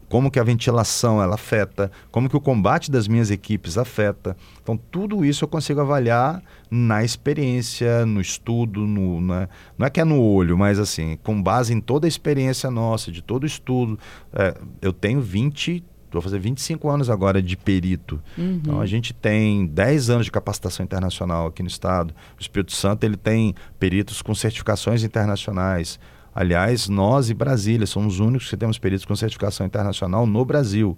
como 0.09 0.31
que 0.31 0.39
a 0.39 0.43
ventilação 0.43 1.21
ela 1.21 1.35
afeta, 1.35 1.91
como 2.11 2.27
que 2.27 2.35
o 2.35 2.41
combate 2.41 2.89
das 2.89 3.07
minhas 3.07 3.29
equipes 3.29 3.77
afeta. 3.77 4.35
Então, 4.61 4.75
tudo 4.75 5.23
isso 5.23 5.45
eu 5.45 5.47
consigo 5.47 5.79
avaliar 5.79 6.41
na 6.69 7.03
experiência, 7.03 8.05
no 8.05 8.19
estudo, 8.19 8.81
no, 8.81 9.21
né? 9.21 9.47
não 9.77 9.87
é 9.87 9.89
que 9.89 10.01
é 10.01 10.03
no 10.03 10.21
olho, 10.21 10.57
mas 10.57 10.79
assim, 10.79 11.17
com 11.23 11.41
base 11.41 11.73
em 11.73 11.79
toda 11.79 12.07
a 12.07 12.09
experiência 12.09 12.69
nossa, 12.69 13.11
de 13.11 13.21
todo 13.21 13.43
o 13.43 13.47
estudo. 13.47 13.97
É, 14.33 14.55
eu 14.81 14.91
tenho 14.91 15.21
20 15.21 15.83
vou 16.11 16.21
fazer 16.21 16.39
25 16.39 16.89
anos 16.89 17.09
agora 17.09 17.41
de 17.41 17.55
perito. 17.55 18.19
Uhum. 18.37 18.59
Então 18.61 18.81
a 18.81 18.85
gente 18.85 19.13
tem 19.13 19.67
10 19.67 20.09
anos 20.09 20.25
de 20.25 20.31
capacitação 20.31 20.83
internacional 20.83 21.47
aqui 21.47 21.61
no 21.61 21.67
estado. 21.67 22.13
O 22.37 22.41
Espírito 22.41 22.71
Santo 22.71 23.03
ele 23.03 23.15
tem 23.15 23.53
peritos 23.77 24.21
com 24.21 24.33
certificações 24.33 25.03
internacionais. 25.03 25.99
Aliás, 26.39 26.87
nós 26.87 27.29
e 27.29 27.33
Brasília 27.33 27.85
somos 27.85 28.13
os 28.13 28.19
únicos 28.21 28.49
que 28.49 28.55
temos 28.55 28.79
peritos 28.79 29.03
com 29.03 29.13
certificação 29.13 29.65
internacional 29.65 30.25
no 30.25 30.45
Brasil. 30.45 30.97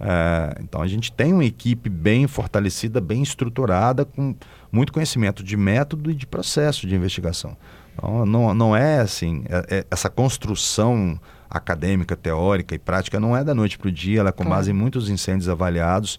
É, 0.00 0.58
então 0.62 0.80
a 0.80 0.86
gente 0.86 1.12
tem 1.12 1.34
uma 1.34 1.44
equipe 1.44 1.90
bem 1.90 2.26
fortalecida, 2.26 2.98
bem 2.98 3.22
estruturada, 3.22 4.06
com 4.06 4.34
muito 4.72 4.90
conhecimento 4.90 5.44
de 5.44 5.58
método 5.58 6.10
e 6.10 6.14
de 6.14 6.26
processo 6.26 6.86
de 6.86 6.94
investigação. 6.94 7.54
Então, 7.94 8.24
não, 8.24 8.54
não 8.54 8.74
é 8.74 9.00
assim, 9.00 9.44
é, 9.50 9.80
é, 9.80 9.86
essa 9.90 10.08
construção 10.08 11.20
acadêmica, 11.48 12.16
teórica 12.16 12.74
e 12.74 12.78
prática 12.78 13.18
não 13.18 13.36
é 13.36 13.42
da 13.42 13.54
noite 13.54 13.78
para 13.78 13.88
o 13.88 13.92
dia, 13.92 14.20
ela 14.20 14.28
é 14.28 14.32
com 14.32 14.44
claro. 14.44 14.56
base 14.56 14.70
em 14.70 14.74
muitos 14.74 15.08
incêndios 15.08 15.48
avaliados, 15.48 16.18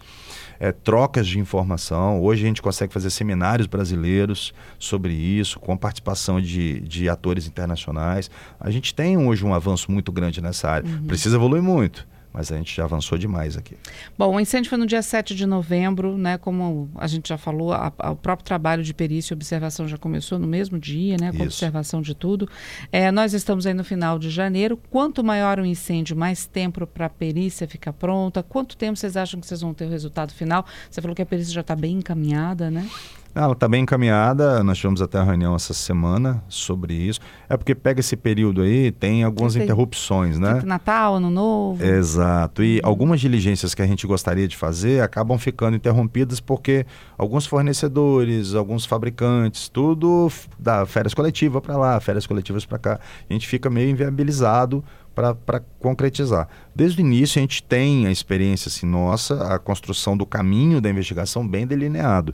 é, 0.60 0.72
trocas 0.72 1.28
de 1.28 1.40
informação. 1.40 2.22
Hoje 2.22 2.44
a 2.44 2.48
gente 2.48 2.62
consegue 2.62 2.92
fazer 2.92 3.10
seminários 3.10 3.68
brasileiros 3.68 4.54
sobre 4.78 5.14
isso, 5.14 5.60
com 5.60 5.76
participação 5.78 6.42
de, 6.42 6.82
de 6.82 7.08
atores 7.08 7.48
internacionais. 7.48 8.30
A 8.60 8.70
gente 8.70 8.94
tem 8.94 9.18
hoje 9.18 9.46
um 9.46 9.54
avanço 9.54 9.92
muito 9.92 10.12
grande 10.12 10.42
nessa 10.42 10.70
área. 10.70 10.90
Uhum. 10.90 11.08
Precisa 11.08 11.36
evoluir 11.36 11.64
muito 11.64 12.08
mas 12.32 12.52
a 12.52 12.58
gente 12.58 12.76
já 12.76 12.84
avançou 12.84 13.18
demais 13.18 13.58
aqui. 13.58 13.76
Bom, 14.18 14.36
o 14.36 14.40
incêndio 14.40 14.70
foi 14.70 14.78
no 14.78 14.86
dia 14.86 15.02
7 15.02 15.36
de 15.36 15.46
novembro, 15.46 16.18
né? 16.18 16.38
Como 16.38 16.90
a 16.96 17.08
gente 17.08 17.30
já 17.30 17.38
falou, 17.38 17.74
a, 17.74 17.92
a, 17.98 18.12
o 18.12 18.16
próprio 18.16 18.46
trabalho 18.46 18.84
de 18.84 18.94
perícia 18.94 19.34
e 19.34 19.36
observação 19.36 19.88
já 19.88 19.98
começou 19.98 20.38
no 20.38 20.48
mesmo 20.48 20.78
dia, 20.78 21.18
né? 21.20 21.32
Com 21.32 21.38
Isso. 21.38 21.46
observação 21.46 22.02
de 22.02 22.14
tudo. 22.14 22.48
É, 22.92 23.12
nós 23.12 23.34
estamos 23.34 23.66
aí 23.66 23.74
no 23.74 23.84
final 23.84 24.20
de 24.20 24.30
janeiro. 24.30 24.78
Quanto 24.90 25.24
maior 25.24 25.60
o 25.60 25.66
incêndio, 25.66 26.16
mais 26.16 26.46
tempo 26.46 26.86
para 26.86 27.08
a 27.08 27.10
perícia 27.10 27.68
ficar 27.68 27.94
pronta? 27.94 28.44
Quanto 28.44 28.78
tempo 28.78 28.98
vocês 28.98 29.18
acham 29.18 29.40
que 29.40 29.48
vocês 29.48 29.62
vão 29.62 29.74
ter 29.74 29.86
o 29.86 29.90
resultado 29.90 30.34
final? 30.34 30.66
Você 30.90 31.02
falou 31.02 31.16
que 31.16 31.22
a 31.22 31.26
perícia 31.26 31.54
já 31.54 31.62
está 31.62 31.76
bem 31.76 31.98
encaminhada, 31.98 32.70
né? 32.70 32.88
Ela 33.36 33.54
está 33.54 33.68
bem 33.68 33.84
encaminhada, 33.84 34.64
nós 34.64 34.78
tivemos 34.78 35.02
até 35.02 35.20
a 35.20 35.24
reunião 35.24 35.56
essa 35.56 35.74
semana 35.74 36.44
sobre 36.50 36.94
isso. 36.94 37.20
É 37.48 37.56
porque 37.56 37.76
pega 37.76 38.00
esse 38.00 38.18
período 38.18 38.62
aí, 38.62 38.92
tem 38.92 39.24
algumas 39.24 39.56
interrupções, 39.56 40.40
né? 40.40 40.56
Tipo 40.56 40.66
Natal, 40.66 41.16
Ano 41.16 41.30
Novo. 41.30 41.84
Exato. 41.84 42.64
E 42.64 42.82
algumas 42.84 43.22
diligências 43.22 43.76
que 43.76 43.82
a 43.82 43.88
gente 43.88 44.08
gostaria 44.08 44.48
de 44.48 44.58
fazer 44.58 45.02
acabam 45.02 45.38
ficando 45.38 45.78
interrompidas 45.78 46.40
porque 46.40 46.86
alguns 47.18 47.46
fornecedores, 47.46 48.56
alguns 48.56 48.86
fabricantes, 48.86 49.70
tudo 49.70 50.32
dá 50.58 50.86
férias 50.86 51.14
coletivas 51.14 51.62
para 51.62 51.78
lá, 51.78 52.00
férias 52.00 52.26
coletivas 52.26 52.66
para 52.66 52.80
cá. 52.80 53.00
A 53.30 53.34
gente 53.34 53.48
fica 53.48 53.70
meio 53.70 53.90
inviabilizado 53.90 54.84
para 55.14 55.60
concretizar. 55.80 56.48
Desde 56.74 57.02
o 57.02 57.06
início 57.06 57.40
a 57.40 57.42
gente 57.42 57.62
tem 57.62 58.08
a 58.08 58.12
experiência 58.12 58.70
assim, 58.70 58.86
nossa, 58.86 59.54
a 59.54 59.60
construção 59.60 60.16
do 60.16 60.26
caminho 60.26 60.80
da 60.80 60.90
investigação 60.90 61.48
bem 61.48 61.68
delineado. 61.68 62.34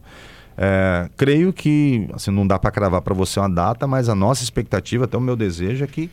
É, 0.58 1.10
creio 1.18 1.52
que, 1.52 2.08
assim, 2.14 2.32
não 2.32 2.48
dá 2.48 2.58
para 2.58 2.72
cravar 2.72 3.02
para 3.02 3.14
você 3.14 3.40
uma 3.40 3.50
data, 3.50 3.86
mas 3.86 4.08
a 4.08 4.16
nossa 4.16 4.44
expectativa, 4.44 5.06
até 5.06 5.18
o 5.18 5.22
meu 5.22 5.36
desejo 5.36 5.84
é 5.84 5.88
que, 5.88 6.10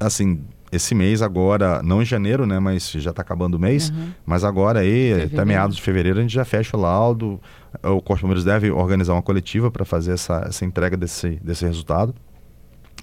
assim, 0.00 0.40
esse 0.72 0.94
mês 0.94 1.22
agora, 1.22 1.82
não 1.82 2.02
em 2.02 2.04
janeiro, 2.04 2.46
né, 2.46 2.58
mas 2.58 2.90
já 2.90 3.10
está 3.10 3.22
acabando 3.22 3.54
o 3.54 3.58
mês, 3.58 3.90
uhum. 3.90 4.10
mas 4.24 4.44
agora 4.44 4.80
aí, 4.80 5.08
fevereiro. 5.08 5.34
até 5.34 5.44
meados 5.44 5.76
de 5.76 5.82
fevereiro, 5.82 6.18
a 6.18 6.22
gente 6.22 6.34
já 6.34 6.44
fecha 6.44 6.76
o 6.76 6.80
laudo, 6.80 7.40
o 7.82 8.00
Corpo 8.00 8.16
de 8.16 8.22
Bombeiros 8.22 8.44
deve 8.44 8.70
organizar 8.70 9.12
uma 9.12 9.22
coletiva 9.22 9.70
para 9.70 9.84
fazer 9.84 10.12
essa, 10.12 10.44
essa 10.46 10.64
entrega 10.64 10.96
desse, 10.96 11.38
desse 11.42 11.64
resultado. 11.64 12.14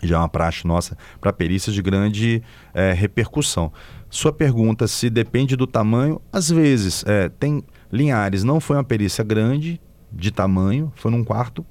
Já 0.03 0.17
é 0.17 0.20
uma 0.20 0.29
praxe 0.29 0.67
nossa 0.67 0.98
para 1.22 1.32
perícias 1.32 1.74
de 1.74 1.82
grande 1.82 2.44
é, 2.74 2.91
repercussão. 2.91 3.72
Sua 4.10 4.32
pergunta 4.32 4.88
se 4.88 5.10
depende 5.10 5.55
do 5.55 5.65
tamanho, 5.65 6.22
às 6.32 6.50
vezes, 6.50 7.03
é, 7.08 7.29
tem 7.29 7.63
Linhares 7.91 8.44
não 8.44 8.60
foi 8.60 8.75
uma 8.75 8.84
perícia 8.84 9.24
grande, 9.24 9.79
de 10.16 10.32
tamanho, 10.32 10.92
foi 10.96 11.12
num 11.12 11.24
quarto, 11.24 11.66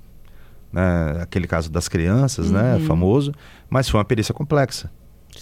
né, 0.72 1.18
aquele 1.20 1.46
caso 1.46 1.70
das 1.70 1.88
crianças, 1.88 2.50
né, 2.50 2.74
uhum. 2.74 2.80
né, 2.80 2.86
famoso, 2.86 3.32
mas 3.70 3.88
foi 3.88 3.98
uma 3.98 4.04
perícia 4.04 4.34
complexa. 4.34 4.90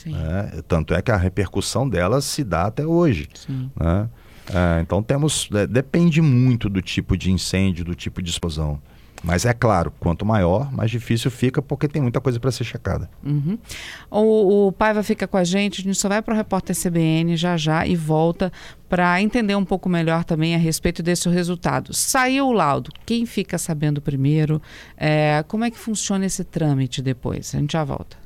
Né, 0.07 0.63
tanto 0.67 0.95
é 0.95 1.03
que 1.03 1.11
a 1.11 1.17
repercussão 1.17 1.89
dela 1.89 2.21
se 2.21 2.43
dá 2.45 2.67
até 2.67 2.87
hoje. 2.87 3.29
Né? 3.77 4.09
É, 4.49 4.81
então 4.81 5.03
temos, 5.03 5.49
é, 5.53 5.67
depende 5.67 6.21
muito 6.21 6.69
do 6.69 6.81
tipo 6.81 7.17
de 7.17 7.31
incêndio, 7.31 7.85
do 7.85 7.95
tipo 7.95 8.23
de 8.23 8.31
explosão. 8.31 8.81
Mas 9.23 9.45
é 9.45 9.53
claro, 9.53 9.93
quanto 10.01 10.27
maior, 10.27 10.73
mais 10.73 10.91
difícil 10.91 11.31
fica 11.31 11.63
porque 11.63 11.87
tem 11.87 12.03
muita 12.03 12.21
coisa 12.21 12.41
para 12.41 12.51
ser 12.51 12.65
checada. 12.65 13.09
Uhum. 13.25 13.57
O, 14.11 14.67
o 14.67 14.73
Paiva 14.73 15.03
fica 15.03 15.29
com 15.29 15.37
a 15.37 15.45
gente, 15.45 15.81
a 15.81 15.85
gente 15.85 15.97
só 15.97 16.09
vai 16.09 16.21
para 16.21 16.35
o 16.35 16.37
repórter 16.37 16.77
CBN 16.77 17.37
já 17.37 17.57
já 17.57 17.87
e 17.87 17.95
volta 17.95 18.53
para 18.89 19.23
entender 19.23 19.55
um 19.55 19.65
pouco 19.65 19.89
melhor 19.89 20.25
também 20.25 20.55
a 20.55 20.59
respeito 20.59 21.03
desse 21.03 21.29
resultado. 21.29 21.95
Saiu 21.95 22.47
o 22.47 22.53
laudo, 22.53 22.91
quem 23.07 23.25
fica 23.25 23.57
sabendo 23.57 24.03
primeiro? 24.03 24.61
É, 24.97 25.45
como 25.49 25.65
é 25.65 25.71
que 25.71 25.79
funciona 25.79 26.27
esse 26.27 26.45
trâmite 26.45 27.01
depois? 27.01 27.55
A 27.55 27.59
gente 27.59 27.73
já 27.73 27.85
volta. 27.85 28.22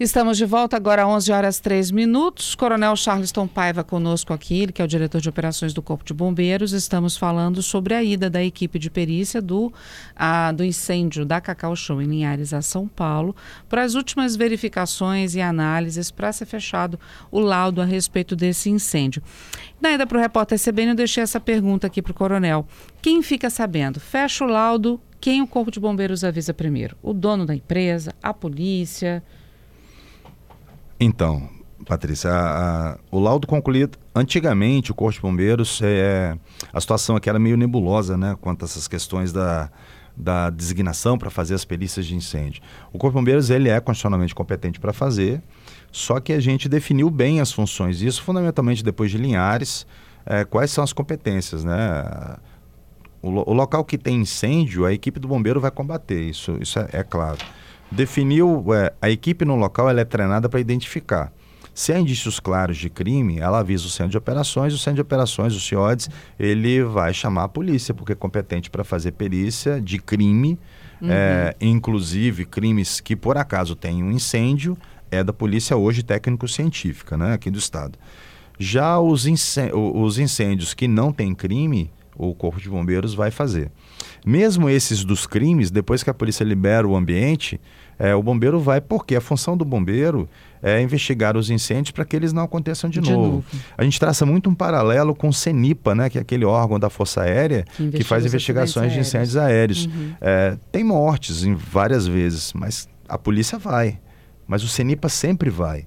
Estamos 0.00 0.38
de 0.38 0.44
volta 0.44 0.76
agora 0.76 1.02
às 1.02 1.08
11 1.08 1.32
horas 1.32 1.60
3 1.60 1.90
minutos. 1.90 2.54
Coronel 2.54 2.94
Charleston 2.94 3.48
Paiva 3.48 3.82
conosco 3.82 4.32
aqui, 4.32 4.62
ele 4.62 4.72
que 4.72 4.80
é 4.80 4.84
o 4.84 4.88
diretor 4.88 5.20
de 5.20 5.28
operações 5.28 5.74
do 5.74 5.82
Corpo 5.82 6.04
de 6.04 6.14
Bombeiros. 6.14 6.72
Estamos 6.72 7.16
falando 7.16 7.60
sobre 7.62 7.94
a 7.94 8.02
ida 8.02 8.30
da 8.30 8.42
equipe 8.42 8.78
de 8.78 8.90
perícia 8.90 9.42
do, 9.42 9.72
a, 10.14 10.52
do 10.52 10.64
incêndio 10.64 11.24
da 11.24 11.40
Cacau 11.40 11.74
Show 11.74 12.00
em 12.00 12.06
Linhares 12.06 12.52
a 12.54 12.62
São 12.62 12.86
Paulo 12.86 13.34
para 13.68 13.82
as 13.82 13.94
últimas 13.94 14.36
verificações 14.36 15.34
e 15.34 15.40
análises 15.40 16.10
para 16.10 16.32
ser 16.32 16.46
fechado 16.46 16.98
o 17.30 17.40
laudo 17.40 17.82
a 17.82 17.84
respeito 17.84 18.36
desse 18.36 18.70
incêndio. 18.70 19.22
Na 19.80 19.92
ida 19.92 20.06
para 20.06 20.18
o 20.18 20.20
repórter 20.20 20.60
CBN, 20.60 20.90
eu 20.92 20.96
deixei 20.96 21.22
essa 21.22 21.40
pergunta 21.40 21.86
aqui 21.86 22.00
para 22.00 22.12
o 22.12 22.14
coronel. 22.14 22.66
Quem 23.02 23.20
fica 23.22 23.50
sabendo? 23.50 23.98
Fecha 23.98 24.44
o 24.44 24.48
laudo, 24.48 25.00
quem 25.20 25.42
o 25.42 25.46
Corpo 25.46 25.70
de 25.70 25.80
Bombeiros 25.80 26.22
avisa 26.22 26.54
primeiro? 26.54 26.96
O 27.02 27.12
dono 27.12 27.44
da 27.44 27.54
empresa, 27.54 28.14
a 28.22 28.32
polícia? 28.32 29.22
Então, 31.00 31.48
Patrícia, 31.86 32.30
a, 32.30 32.90
a, 32.92 32.98
o 33.10 33.20
laudo 33.20 33.46
concluído, 33.46 33.96
antigamente 34.14 34.90
o 34.90 34.94
Corpo 34.94 35.14
de 35.14 35.20
Bombeiros, 35.20 35.80
é, 35.82 36.36
a 36.72 36.80
situação 36.80 37.16
aqui 37.16 37.30
era 37.30 37.38
meio 37.38 37.56
nebulosa, 37.56 38.16
né, 38.16 38.36
quanto 38.40 38.62
a 38.62 38.66
essas 38.66 38.88
questões 38.88 39.32
da, 39.32 39.70
da 40.16 40.50
designação 40.50 41.16
para 41.16 41.30
fazer 41.30 41.54
as 41.54 41.64
perícias 41.64 42.04
de 42.04 42.16
incêndio. 42.16 42.62
O 42.92 42.98
Corpo 42.98 43.14
de 43.16 43.20
Bombeiros 43.20 43.48
ele 43.48 43.68
é 43.68 43.78
constitucionalmente 43.80 44.34
competente 44.34 44.80
para 44.80 44.92
fazer, 44.92 45.40
só 45.92 46.18
que 46.18 46.32
a 46.32 46.40
gente 46.40 46.68
definiu 46.68 47.08
bem 47.10 47.40
as 47.40 47.52
funções, 47.52 48.02
isso 48.02 48.22
fundamentalmente 48.22 48.82
depois 48.82 49.10
de 49.10 49.16
Linhares, 49.16 49.86
é, 50.26 50.44
quais 50.44 50.70
são 50.70 50.82
as 50.82 50.92
competências, 50.92 51.64
né? 51.64 52.36
O, 53.22 53.28
o, 53.28 53.54
local 53.54 53.84
que 53.84 53.96
tem 53.96 54.20
incêndio, 54.20 54.84
a 54.84 54.92
equipe 54.92 55.18
do 55.18 55.26
bombeiro 55.26 55.60
vai 55.60 55.70
combater, 55.70 56.20
isso, 56.20 56.56
isso 56.60 56.78
é, 56.78 56.88
é 56.92 57.02
claro 57.02 57.38
definiu 57.90 58.64
é, 58.74 58.92
a 59.00 59.10
equipe 59.10 59.44
no 59.44 59.56
local 59.56 59.88
ela 59.88 60.00
é 60.00 60.04
treinada 60.04 60.48
para 60.48 60.60
identificar. 60.60 61.32
Se 61.74 61.92
há 61.92 61.98
indícios 62.00 62.40
claros 62.40 62.76
de 62.76 62.90
crime, 62.90 63.38
ela 63.38 63.60
avisa 63.60 63.86
o 63.86 63.88
centro 63.88 64.10
de 64.10 64.18
operações, 64.18 64.74
o 64.74 64.78
centro 64.78 64.96
de 64.96 65.00
operações, 65.00 65.54
o 65.54 65.60
CIODES, 65.60 66.10
ele 66.36 66.82
vai 66.82 67.14
chamar 67.14 67.44
a 67.44 67.48
polícia, 67.48 67.94
porque 67.94 68.12
é 68.12 68.16
competente 68.16 68.68
para 68.68 68.82
fazer 68.82 69.12
perícia 69.12 69.80
de 69.80 69.98
crime, 70.00 70.58
uhum. 71.00 71.08
é, 71.08 71.54
inclusive 71.60 72.44
crimes 72.44 72.98
que 72.98 73.14
por 73.14 73.38
acaso 73.38 73.76
têm 73.76 74.02
um 74.02 74.10
incêndio, 74.10 74.76
é 75.08 75.22
da 75.22 75.32
polícia 75.32 75.76
hoje 75.76 76.02
técnico-científica, 76.02 77.16
né, 77.16 77.34
aqui 77.34 77.48
do 77.48 77.60
estado. 77.60 77.96
Já 78.58 78.98
os, 78.98 79.24
os 79.72 80.18
incêndios 80.18 80.74
que 80.74 80.88
não 80.88 81.12
têm 81.12 81.32
crime, 81.32 81.92
o 82.18 82.34
Corpo 82.34 82.60
de 82.60 82.68
Bombeiros 82.68 83.14
vai 83.14 83.30
fazer. 83.30 83.70
Mesmo 84.26 84.68
esses 84.68 85.04
dos 85.04 85.26
crimes, 85.26 85.70
depois 85.70 86.02
que 86.02 86.10
a 86.10 86.14
polícia 86.14 86.42
libera 86.42 86.86
o 86.86 86.96
ambiente, 86.96 87.60
é, 87.98 88.14
o 88.14 88.22
bombeiro 88.22 88.60
vai, 88.60 88.80
porque 88.80 89.14
a 89.14 89.20
função 89.20 89.56
do 89.56 89.64
bombeiro 89.64 90.28
é 90.60 90.80
investigar 90.82 91.36
os 91.36 91.50
incêndios 91.50 91.92
para 91.92 92.04
que 92.04 92.16
eles 92.16 92.32
não 92.32 92.42
aconteçam 92.42 92.90
de, 92.90 93.00
de 93.00 93.12
novo. 93.12 93.26
novo. 93.26 93.44
A 93.76 93.84
gente 93.84 93.98
traça 93.98 94.26
muito 94.26 94.50
um 94.50 94.54
paralelo 94.54 95.14
com 95.14 95.28
o 95.28 95.32
CENIPA, 95.32 95.94
né, 95.94 96.10
que 96.10 96.18
é 96.18 96.20
aquele 96.20 96.44
órgão 96.44 96.78
da 96.78 96.90
Força 96.90 97.22
Aérea 97.22 97.64
que, 97.76 97.90
que 97.90 98.04
faz 98.04 98.26
investigações 98.26 98.92
de 98.92 98.98
incêndios 98.98 99.36
aéreos. 99.36 99.86
Uhum. 99.86 100.12
É, 100.20 100.56
tem 100.72 100.82
mortes 100.82 101.44
em 101.44 101.54
várias 101.54 102.06
vezes, 102.06 102.52
mas 102.52 102.88
a 103.08 103.16
polícia 103.16 103.58
vai. 103.58 104.00
Mas 104.46 104.64
o 104.64 104.68
CENIPA 104.68 105.08
sempre 105.08 105.50
vai. 105.50 105.86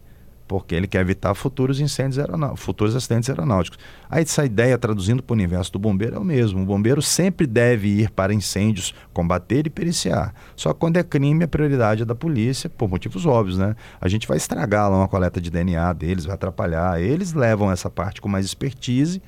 Porque 0.51 0.75
ele 0.75 0.85
quer 0.85 0.99
evitar 0.99 1.33
futuros 1.33 1.79
incêndios 1.79 2.19
aeronáuticos, 2.19 2.61
futuros 2.61 2.93
acidentes 2.93 3.29
aeronáuticos. 3.29 3.79
Aí 4.09 4.21
essa 4.21 4.43
ideia, 4.43 4.77
traduzindo 4.77 5.23
para 5.23 5.31
o 5.33 5.37
universo 5.37 5.71
do 5.71 5.79
bombeiro, 5.79 6.17
é 6.17 6.19
o 6.19 6.25
mesmo. 6.25 6.61
O 6.61 6.65
bombeiro 6.65 7.01
sempre 7.01 7.47
deve 7.47 7.87
ir 7.87 8.11
para 8.11 8.33
incêndios, 8.33 8.93
combater 9.13 9.65
e 9.65 9.69
periciar. 9.69 10.33
Só 10.53 10.73
que 10.73 10.79
quando 10.81 10.97
é 10.97 11.03
crime, 11.03 11.45
a 11.45 11.47
prioridade 11.47 12.01
é 12.01 12.05
da 12.05 12.13
polícia, 12.13 12.69
por 12.69 12.89
motivos 12.89 13.25
óbvios, 13.25 13.57
né? 13.57 13.77
A 14.01 14.09
gente 14.09 14.27
vai 14.27 14.35
estragar 14.35 14.91
lá 14.91 14.97
uma 14.97 15.07
coleta 15.07 15.39
de 15.39 15.49
DNA 15.49 15.93
deles, 15.93 16.25
vai 16.25 16.35
atrapalhar. 16.35 17.01
Eles 17.01 17.31
levam 17.31 17.71
essa 17.71 17.89
parte 17.89 18.19
com 18.19 18.27
mais 18.27 18.45
expertise 18.45 19.21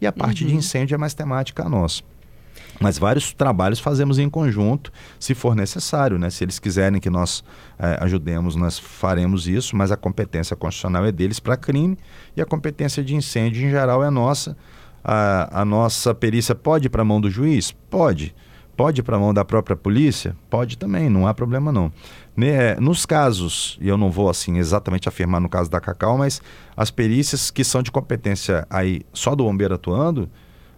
e 0.00 0.06
a 0.06 0.12
parte 0.12 0.44
uhum. 0.44 0.50
de 0.50 0.54
incêndio 0.54 0.94
é 0.94 0.98
mais 0.98 1.12
temática 1.12 1.68
nossa. 1.68 2.04
Mas 2.80 2.98
vários 2.98 3.32
trabalhos 3.32 3.80
fazemos 3.80 4.18
em 4.18 4.28
conjunto, 4.28 4.92
se 5.18 5.34
for 5.34 5.54
necessário, 5.54 6.18
né? 6.18 6.30
Se 6.30 6.44
eles 6.44 6.58
quiserem 6.58 7.00
que 7.00 7.10
nós 7.10 7.42
eh, 7.78 7.98
ajudemos, 8.00 8.54
nós 8.54 8.78
faremos 8.78 9.48
isso, 9.48 9.76
mas 9.76 9.90
a 9.90 9.96
competência 9.96 10.54
constitucional 10.54 11.04
é 11.04 11.12
deles 11.12 11.40
para 11.40 11.56
crime 11.56 11.98
e 12.36 12.40
a 12.40 12.46
competência 12.46 13.02
de 13.02 13.16
incêndio 13.16 13.66
em 13.66 13.70
geral 13.70 14.04
é 14.04 14.10
nossa. 14.10 14.56
A, 15.02 15.62
a 15.62 15.64
nossa 15.64 16.14
perícia 16.14 16.54
pode 16.54 16.86
ir 16.86 16.90
para 16.90 17.02
a 17.02 17.04
mão 17.04 17.20
do 17.20 17.30
juiz? 17.30 17.72
Pode. 17.90 18.34
Pode 18.76 19.00
ir 19.00 19.02
para 19.02 19.16
a 19.16 19.18
mão 19.18 19.34
da 19.34 19.44
própria 19.44 19.74
polícia? 19.74 20.36
Pode 20.48 20.78
também, 20.78 21.10
não 21.10 21.26
há 21.26 21.34
problema 21.34 21.72
não. 21.72 21.92
Ne, 22.36 22.76
nos 22.76 23.04
casos, 23.04 23.76
e 23.80 23.88
eu 23.88 23.96
não 23.96 24.08
vou 24.08 24.30
assim 24.30 24.58
exatamente 24.58 25.08
afirmar 25.08 25.40
no 25.40 25.48
caso 25.48 25.68
da 25.68 25.80
Cacau, 25.80 26.16
mas 26.16 26.40
as 26.76 26.88
perícias 26.88 27.50
que 27.50 27.64
são 27.64 27.82
de 27.82 27.90
competência 27.90 28.64
aí 28.70 29.02
só 29.12 29.34
do 29.34 29.42
bombeiro 29.42 29.74
atuando, 29.74 30.30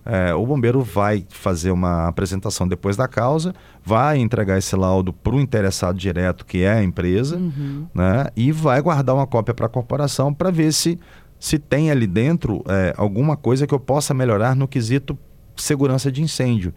é, 0.04 0.35
o 0.35 0.47
bombeiro 0.47 0.83
vai 0.83 1.25
fazer 1.28 1.71
uma 1.71 2.09
apresentação 2.09 2.66
depois 2.66 2.97
da 2.97 3.07
causa, 3.07 3.54
vai 3.85 4.19
entregar 4.19 4.59
esse 4.59 4.75
laudo 4.75 5.12
para 5.12 5.35
o 5.35 5.40
interessado 5.40 5.99
direto, 5.99 6.47
que 6.47 6.62
é 6.62 6.73
a 6.73 6.83
empresa, 6.83 7.37
uhum. 7.37 7.87
né, 7.95 8.26
e 8.37 8.50
vai 8.52 8.80
guardar 8.80 9.14
uma 9.14 9.26
cópia 9.26 9.54
para 9.54 9.66
a 9.66 9.69
corporação 9.69 10.33
para 10.33 10.50
ver 10.50 10.73
se, 10.73 10.99
se 11.38 11.59
tem 11.59 11.90
ali 11.90 12.07
dentro 12.07 12.64
é, 12.69 12.95
alguma 12.97 13.37
coisa 13.37 13.66
que 13.66 13.75
eu 13.75 13.80
possa 13.80 14.14
melhorar 14.14 14.57
no 14.57 14.66
quesito 14.66 15.19
segurança 15.57 16.11
de 16.11 16.23
incêndio. 16.23 16.73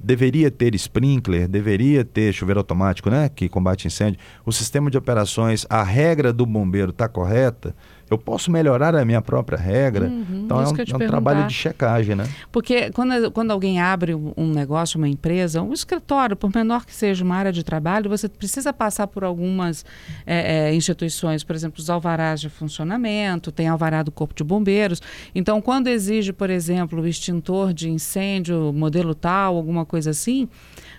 Deveria 0.00 0.48
ter 0.48 0.74
sprinkler, 0.76 1.48
deveria 1.48 2.04
ter 2.04 2.32
chuveiro 2.32 2.60
automático, 2.60 3.10
né, 3.10 3.28
que 3.28 3.48
combate 3.48 3.86
incêndio. 3.86 4.18
O 4.46 4.52
sistema 4.52 4.90
de 4.90 4.96
operações, 4.96 5.66
a 5.68 5.82
regra 5.82 6.32
do 6.32 6.46
bombeiro 6.46 6.90
está 6.90 7.08
correta? 7.08 7.74
Eu 8.10 8.18
posso 8.18 8.50
melhorar 8.50 8.94
a 8.94 9.04
minha 9.04 9.20
própria 9.20 9.58
regra. 9.58 10.06
Uhum, 10.06 10.42
então 10.44 10.60
é 10.60 10.66
um, 10.66 10.70
é 10.70 11.04
um 11.04 11.06
trabalho 11.06 11.46
de 11.46 11.54
checagem, 11.54 12.14
né? 12.14 12.28
Porque 12.50 12.90
quando, 12.90 13.30
quando 13.30 13.50
alguém 13.50 13.80
abre 13.80 14.14
um 14.14 14.52
negócio, 14.52 14.98
uma 14.98 15.08
empresa, 15.08 15.62
um 15.62 15.72
escritório, 15.72 16.36
por 16.36 16.50
menor 16.54 16.84
que 16.86 16.94
seja 16.94 17.24
uma 17.24 17.36
área 17.36 17.52
de 17.52 17.62
trabalho, 17.62 18.08
você 18.08 18.28
precisa 18.28 18.72
passar 18.72 19.06
por 19.06 19.24
algumas 19.24 19.84
é, 20.26 20.68
é, 20.68 20.74
instituições, 20.74 21.44
por 21.44 21.54
exemplo, 21.54 21.80
os 21.80 21.90
alvarás 21.90 22.40
de 22.40 22.48
funcionamento, 22.48 23.52
tem 23.52 23.68
alvará 23.68 24.02
do 24.02 24.10
Corpo 24.10 24.34
de 24.34 24.44
Bombeiros. 24.44 25.02
Então, 25.34 25.60
quando 25.60 25.88
exige, 25.88 26.32
por 26.32 26.50
exemplo, 26.50 27.00
o 27.00 27.06
extintor 27.06 27.72
de 27.72 27.90
incêndio, 27.90 28.72
modelo 28.72 29.14
tal, 29.14 29.56
alguma 29.56 29.84
coisa 29.84 30.10
assim, 30.10 30.48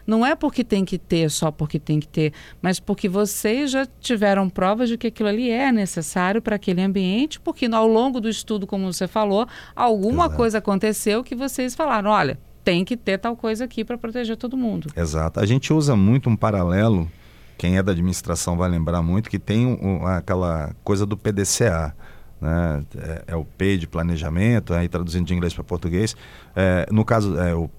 não 0.10 0.26
é 0.26 0.36
porque 0.36 0.64
tem 0.64 0.84
que 0.84 0.98
ter 0.98 1.30
só 1.30 1.52
porque 1.52 1.80
tem 1.80 2.00
que 2.00 2.08
ter, 2.08 2.34
mas 2.62 2.80
porque 2.80 3.08
vocês 3.08 3.70
já 3.70 3.88
tiveram 4.00 4.50
provas 4.50 4.90
de 4.90 4.98
que 4.98 5.08
aquilo 5.08 5.30
ali 5.30 5.52
é 5.52 5.72
necessário 5.72 6.42
para 6.42 6.56
aquele 6.56 6.82
ambiente, 6.82 7.40
porque 7.40 7.68
ao 7.68 7.88
longo 7.88 8.20
do 8.20 8.28
estudo, 8.28 8.66
como 8.66 8.92
você 8.92 9.08
falou, 9.08 9.48
alguma 9.76 10.26
Exato. 10.26 10.36
coisa 10.36 10.58
aconteceu 10.58 11.24
que 11.24 11.36
vocês 11.36 11.76
falaram, 11.76 12.10
olha, 12.10 12.40
tem 12.64 12.84
que 12.84 12.98
ter 12.98 13.20
tal 13.20 13.36
coisa 13.36 13.66
aqui 13.66 13.86
para 13.86 13.98
proteger 13.98 14.36
todo 14.36 14.58
mundo. 14.58 14.90
Exato. 14.96 15.40
A 15.40 15.46
gente 15.46 15.72
usa 15.72 15.96
muito 15.96 16.28
um 16.28 16.36
paralelo, 16.36 17.10
quem 17.56 17.78
é 17.78 17.84
da 17.84 17.92
administração 17.92 18.58
vai 18.58 18.68
lembrar 18.68 19.04
muito, 19.04 19.30
que 19.30 19.38
tem 19.38 19.66
um, 19.66 20.08
aquela 20.08 20.76
coisa 20.84 21.06
do 21.06 21.16
PDCA. 21.16 21.96
Né? 22.42 22.84
É, 22.98 23.24
é, 23.34 23.36
o 23.36 23.44
P 23.44 23.78
de 23.78 23.86
planejamento, 23.86 24.74
aí 24.74 24.88
traduzindo 24.88 25.26
de 25.26 25.34
inglês 25.34 25.54
para 25.54 25.64
português. 25.64 26.16
É, 26.56 26.88
no 26.90 27.04
caso, 27.04 27.38
é 27.38 27.54
o 27.54 27.70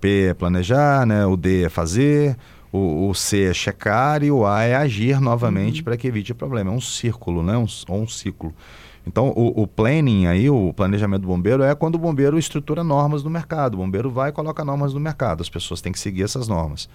P 0.00 0.28
é 0.28 0.34
planejar, 0.34 1.06
né? 1.06 1.26
o 1.26 1.36
D 1.36 1.64
é 1.64 1.68
fazer, 1.68 2.36
o, 2.72 3.08
o 3.08 3.14
C 3.14 3.44
é 3.44 3.54
checar 3.54 4.22
e 4.22 4.30
o 4.30 4.46
A 4.46 4.62
é 4.62 4.74
agir 4.74 5.20
novamente 5.20 5.78
uhum. 5.78 5.84
para 5.84 5.96
que 5.96 6.06
evite 6.08 6.32
o 6.32 6.34
problema. 6.34 6.70
É 6.70 6.74
um 6.74 6.80
círculo, 6.80 7.42
né? 7.42 7.56
um, 7.56 7.66
ou 7.88 8.02
um 8.02 8.08
ciclo. 8.08 8.54
Então, 9.10 9.30
o, 9.30 9.62
o, 9.62 9.66
planning 9.66 10.26
aí, 10.26 10.48
o 10.48 10.72
planejamento 10.72 11.22
do 11.22 11.26
bombeiro, 11.26 11.64
é 11.64 11.74
quando 11.74 11.96
o 11.96 11.98
bombeiro 11.98 12.38
estrutura 12.38 12.84
normas 12.84 13.24
no 13.24 13.28
mercado. 13.28 13.74
O 13.74 13.78
bombeiro 13.78 14.08
vai 14.08 14.30
e 14.30 14.32
coloca 14.32 14.64
normas 14.64 14.94
no 14.94 15.00
mercado. 15.00 15.40
As 15.40 15.48
pessoas 15.48 15.80
têm 15.80 15.90
que 15.90 15.98
seguir 15.98 16.22
essas 16.22 16.46
normas. 16.46 16.88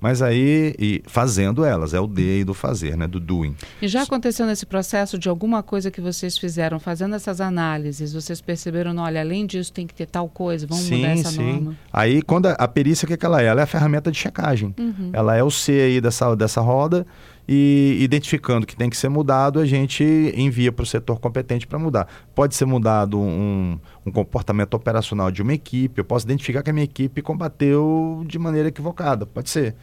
Mas 0.00 0.22
aí, 0.22 0.76
e 0.78 1.02
fazendo 1.06 1.64
elas, 1.64 1.92
é 1.92 1.98
o 1.98 2.06
D 2.06 2.44
do 2.44 2.54
fazer, 2.54 2.96
né? 2.96 3.08
Do 3.08 3.18
doing. 3.18 3.56
E 3.82 3.88
já 3.88 4.02
aconteceu 4.02 4.46
nesse 4.46 4.64
processo 4.64 5.18
de 5.18 5.28
alguma 5.28 5.60
coisa 5.60 5.90
que 5.90 6.00
vocês 6.00 6.38
fizeram, 6.38 6.78
fazendo 6.78 7.16
essas 7.16 7.40
análises, 7.40 8.12
vocês 8.12 8.40
perceberam, 8.40 8.96
olha, 8.98 9.20
além 9.20 9.44
disso 9.44 9.72
tem 9.72 9.88
que 9.88 9.94
ter 9.94 10.06
tal 10.06 10.28
coisa, 10.28 10.68
vamos 10.68 10.84
sim, 10.84 10.98
mudar 10.98 11.08
essa 11.08 11.30
sim. 11.30 11.52
norma? 11.52 11.76
Aí, 11.92 12.22
quando 12.22 12.46
a, 12.46 12.52
a 12.52 12.68
perícia, 12.68 13.06
o 13.06 13.08
que, 13.08 13.14
é 13.14 13.16
que 13.16 13.26
ela 13.26 13.42
é? 13.42 13.46
Ela 13.46 13.62
é 13.62 13.64
a 13.64 13.66
ferramenta 13.66 14.12
de 14.12 14.18
checagem. 14.18 14.72
Uhum. 14.78 15.10
Ela 15.12 15.34
é 15.34 15.42
o 15.42 15.50
C 15.50 15.72
aí 15.72 16.00
dessa, 16.00 16.32
dessa 16.36 16.60
roda 16.60 17.04
e 17.48 17.98
identificando 18.00 18.66
que 18.66 18.74
tem 18.74 18.90
que 18.90 18.96
ser 18.96 19.08
mudado, 19.08 19.60
a 19.60 19.66
gente 19.66 20.04
envia 20.34 20.72
para 20.72 20.82
o 20.82 20.86
setor 20.86 21.20
competente 21.20 21.66
para 21.66 21.78
mudar. 21.78 22.08
Pode 22.34 22.56
ser 22.56 22.64
mudado 22.64 23.20
um, 23.20 23.78
um, 24.04 24.10
comportamento 24.10 24.74
operacional 24.74 25.30
de 25.30 25.42
uma 25.42 25.54
equipe, 25.54 26.00
eu 26.00 26.04
posso 26.04 26.26
identificar 26.26 26.62
que 26.62 26.70
a 26.70 26.72
minha 26.72 26.84
equipe 26.84 27.22
combateu 27.22 28.24
de 28.26 28.38
maneira 28.38 28.68
equivocada, 28.68 29.24
pode 29.24 29.48
ser. 29.48 29.76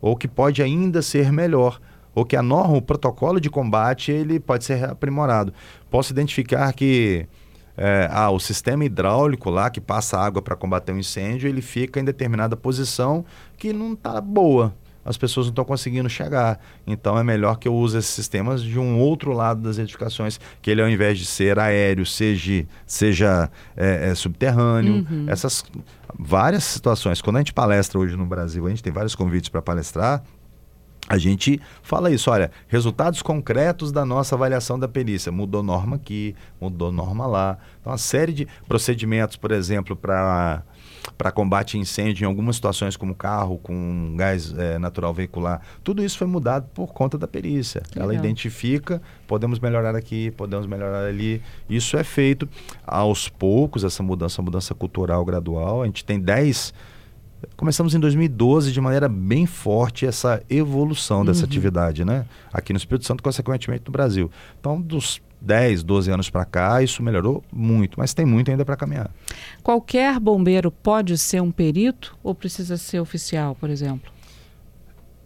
Ou 0.00 0.16
que 0.16 0.26
pode 0.26 0.62
ainda 0.62 1.02
ser 1.02 1.30
melhor. 1.30 1.80
Ou 2.14 2.24
que 2.24 2.36
a 2.36 2.42
norma, 2.42 2.76
o 2.76 2.82
protocolo 2.82 3.40
de 3.40 3.48
combate, 3.48 4.10
ele 4.10 4.40
pode 4.40 4.64
ser 4.64 4.84
aprimorado. 4.84 5.52
Posso 5.90 6.12
identificar 6.12 6.72
que 6.72 7.26
é, 7.76 8.08
ah, 8.10 8.30
o 8.30 8.38
sistema 8.38 8.84
hidráulico 8.84 9.50
lá 9.50 9.70
que 9.70 9.80
passa 9.80 10.18
água 10.18 10.42
para 10.42 10.54
combater 10.54 10.92
um 10.92 10.98
incêndio, 10.98 11.48
ele 11.48 11.62
fica 11.62 11.98
em 11.98 12.04
determinada 12.04 12.56
posição 12.56 13.24
que 13.56 13.72
não 13.72 13.94
está 13.94 14.20
boa 14.20 14.74
as 15.04 15.16
pessoas 15.16 15.46
não 15.46 15.52
estão 15.52 15.64
conseguindo 15.64 16.08
chegar. 16.08 16.58
Então 16.86 17.18
é 17.18 17.22
melhor 17.22 17.58
que 17.58 17.68
eu 17.68 17.74
use 17.74 17.98
esses 17.98 18.10
sistemas 18.10 18.62
de 18.62 18.78
um 18.78 18.98
outro 18.98 19.32
lado 19.32 19.60
das 19.60 19.78
edificações, 19.78 20.40
que 20.62 20.70
ele 20.70 20.80
ao 20.80 20.88
invés 20.88 21.18
de 21.18 21.26
ser 21.26 21.58
aéreo, 21.58 22.06
seja, 22.06 22.66
seja 22.86 23.50
é, 23.76 24.10
é, 24.10 24.14
subterrâneo. 24.14 25.06
Uhum. 25.10 25.26
Essas 25.28 25.64
várias 26.18 26.64
situações. 26.64 27.20
Quando 27.20 27.36
a 27.36 27.40
gente 27.40 27.52
palestra 27.52 27.98
hoje 27.98 28.16
no 28.16 28.26
Brasil, 28.26 28.66
a 28.66 28.70
gente 28.70 28.82
tem 28.82 28.92
vários 28.92 29.14
convites 29.14 29.48
para 29.48 29.60
palestrar. 29.60 30.22
A 31.06 31.18
gente 31.18 31.60
fala 31.82 32.10
isso, 32.10 32.30
olha, 32.30 32.50
resultados 32.66 33.20
concretos 33.20 33.92
da 33.92 34.06
nossa 34.06 34.34
avaliação 34.34 34.78
da 34.78 34.88
perícia. 34.88 35.30
Mudou 35.30 35.62
norma 35.62 35.96
aqui, 35.96 36.34
mudou 36.58 36.90
norma 36.90 37.26
lá. 37.26 37.58
Então, 37.78 37.92
uma 37.92 37.98
série 37.98 38.32
de 38.32 38.48
procedimentos, 38.66 39.36
por 39.36 39.52
exemplo, 39.52 39.94
para 39.94 40.62
para 41.16 41.30
combate 41.30 41.76
a 41.76 41.80
incêndio 41.80 42.24
em 42.24 42.26
algumas 42.26 42.56
situações, 42.56 42.96
como 42.96 43.14
carro 43.14 43.58
com 43.58 44.14
gás 44.16 44.52
é, 44.56 44.78
natural 44.78 45.12
veicular. 45.12 45.60
Tudo 45.82 46.02
isso 46.04 46.18
foi 46.18 46.26
mudado 46.26 46.68
por 46.74 46.92
conta 46.92 47.18
da 47.18 47.26
perícia. 47.26 47.82
Legal. 47.90 48.10
Ela 48.10 48.14
identifica, 48.14 49.00
podemos 49.26 49.58
melhorar 49.58 49.94
aqui, 49.94 50.30
podemos 50.32 50.66
melhorar 50.66 51.06
ali. 51.06 51.42
Isso 51.68 51.96
é 51.96 52.04
feito 52.04 52.48
aos 52.86 53.28
poucos, 53.28 53.84
essa 53.84 54.02
mudança, 54.02 54.40
mudança 54.42 54.74
cultural 54.74 55.24
gradual. 55.24 55.82
A 55.82 55.86
gente 55.86 56.04
tem 56.04 56.20
10 56.20 56.72
começamos 57.58 57.94
em 57.94 58.00
2012 58.00 58.72
de 58.72 58.80
maneira 58.80 59.06
bem 59.06 59.44
forte 59.44 60.06
essa 60.06 60.42
evolução 60.48 61.24
dessa 61.26 61.40
uhum. 61.40 61.46
atividade, 61.46 62.02
né? 62.02 62.24
Aqui 62.50 62.72
no 62.72 62.78
Espírito 62.78 63.06
Santo, 63.06 63.22
consequentemente 63.22 63.84
no 63.86 63.92
Brasil. 63.92 64.30
Então, 64.58 64.80
dos 64.80 65.20
10, 65.44 65.82
12 65.82 66.10
anos 66.10 66.30
para 66.30 66.44
cá, 66.44 66.82
isso 66.82 67.02
melhorou 67.02 67.44
muito, 67.52 67.98
mas 67.98 68.14
tem 68.14 68.24
muito 68.24 68.50
ainda 68.50 68.64
para 68.64 68.76
caminhar. 68.76 69.10
Qualquer 69.62 70.18
bombeiro 70.18 70.70
pode 70.70 71.16
ser 71.18 71.42
um 71.42 71.52
perito 71.52 72.16
ou 72.22 72.34
precisa 72.34 72.76
ser 72.76 73.00
oficial, 73.00 73.54
por 73.54 73.68
exemplo? 73.68 74.10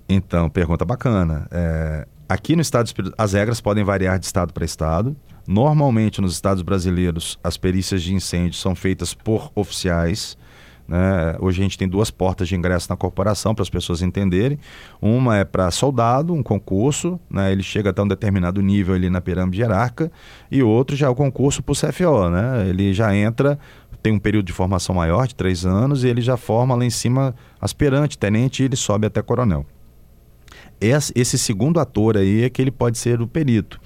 Então, 0.08 0.50
pergunta 0.50 0.84
bacana. 0.84 1.46
É, 1.50 2.06
aqui 2.28 2.56
no 2.56 2.62
estado 2.62 2.90
as 3.16 3.32
regras 3.32 3.60
podem 3.60 3.84
variar 3.84 4.18
de 4.18 4.26
estado 4.26 4.52
para 4.52 4.64
estado. 4.64 5.16
Normalmente, 5.46 6.20
nos 6.20 6.32
estados 6.32 6.62
brasileiros, 6.62 7.38
as 7.42 7.56
perícias 7.56 8.02
de 8.02 8.12
incêndio 8.12 8.58
são 8.58 8.74
feitas 8.74 9.14
por 9.14 9.50
oficiais. 9.54 10.36
Né? 10.88 11.36
Hoje 11.38 11.60
a 11.60 11.62
gente 11.64 11.76
tem 11.76 11.86
duas 11.86 12.10
portas 12.10 12.48
de 12.48 12.56
ingresso 12.56 12.88
na 12.88 12.96
corporação 12.96 13.54
para 13.54 13.62
as 13.62 13.68
pessoas 13.68 14.00
entenderem. 14.00 14.58
Uma 15.02 15.36
é 15.36 15.44
para 15.44 15.70
soldado, 15.70 16.32
um 16.32 16.42
concurso, 16.42 17.20
né? 17.30 17.52
ele 17.52 17.62
chega 17.62 17.90
até 17.90 18.02
um 18.02 18.08
determinado 18.08 18.62
nível 18.62 18.94
ali 18.94 19.10
na 19.10 19.20
pirâmide 19.20 19.60
hierárquica, 19.60 20.10
e 20.50 20.62
outro 20.62 20.96
já 20.96 21.06
é 21.06 21.10
o 21.10 21.14
concurso 21.14 21.62
para 21.62 21.72
o 21.72 21.76
CFO. 21.76 22.30
Né? 22.30 22.68
Ele 22.70 22.94
já 22.94 23.14
entra, 23.14 23.58
tem 24.02 24.14
um 24.14 24.18
período 24.18 24.46
de 24.46 24.52
formação 24.52 24.94
maior, 24.94 25.28
de 25.28 25.34
três 25.34 25.66
anos, 25.66 26.04
e 26.04 26.08
ele 26.08 26.22
já 26.22 26.38
forma 26.38 26.74
lá 26.74 26.84
em 26.84 26.90
cima 26.90 27.34
aspirante, 27.60 28.16
tenente, 28.16 28.62
e 28.62 28.64
ele 28.66 28.76
sobe 28.76 29.06
até 29.06 29.20
coronel. 29.20 29.66
Esse, 30.80 31.36
segundo 31.36 31.80
ator 31.80 32.16
aí 32.16 32.44
é 32.44 32.50
que 32.50 32.62
ele 32.62 32.70
pode 32.70 32.96
ser 32.96 33.20
o 33.20 33.26
perito 33.26 33.78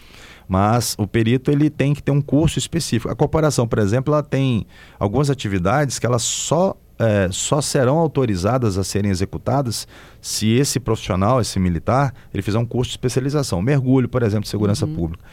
mas 0.48 0.94
o 0.98 1.06
perito 1.06 1.50
ele 1.50 1.70
tem 1.70 1.94
que 1.94 2.02
ter 2.02 2.10
um 2.10 2.20
curso 2.20 2.58
específico. 2.58 3.10
A 3.10 3.16
corporação, 3.16 3.66
por 3.66 3.78
exemplo, 3.78 4.12
ela 4.12 4.22
tem 4.22 4.66
algumas 4.98 5.30
atividades 5.30 5.98
que 5.98 6.04
ela 6.04 6.18
só 6.18 6.76
é, 6.98 7.28
só 7.30 7.60
serão 7.60 7.98
autorizadas 7.98 8.78
a 8.78 8.84
serem 8.84 9.10
executadas 9.10 9.86
se 10.20 10.50
esse 10.50 10.78
profissional, 10.78 11.40
esse 11.40 11.58
militar, 11.58 12.14
ele 12.32 12.42
fizer 12.42 12.58
um 12.58 12.66
curso 12.66 12.90
de 12.90 12.94
especialização. 12.94 13.60
Mergulho, 13.60 14.08
por 14.08 14.22
exemplo, 14.22 14.44
de 14.44 14.48
segurança 14.48 14.86
uhum. 14.86 14.94
pública. 14.94 15.24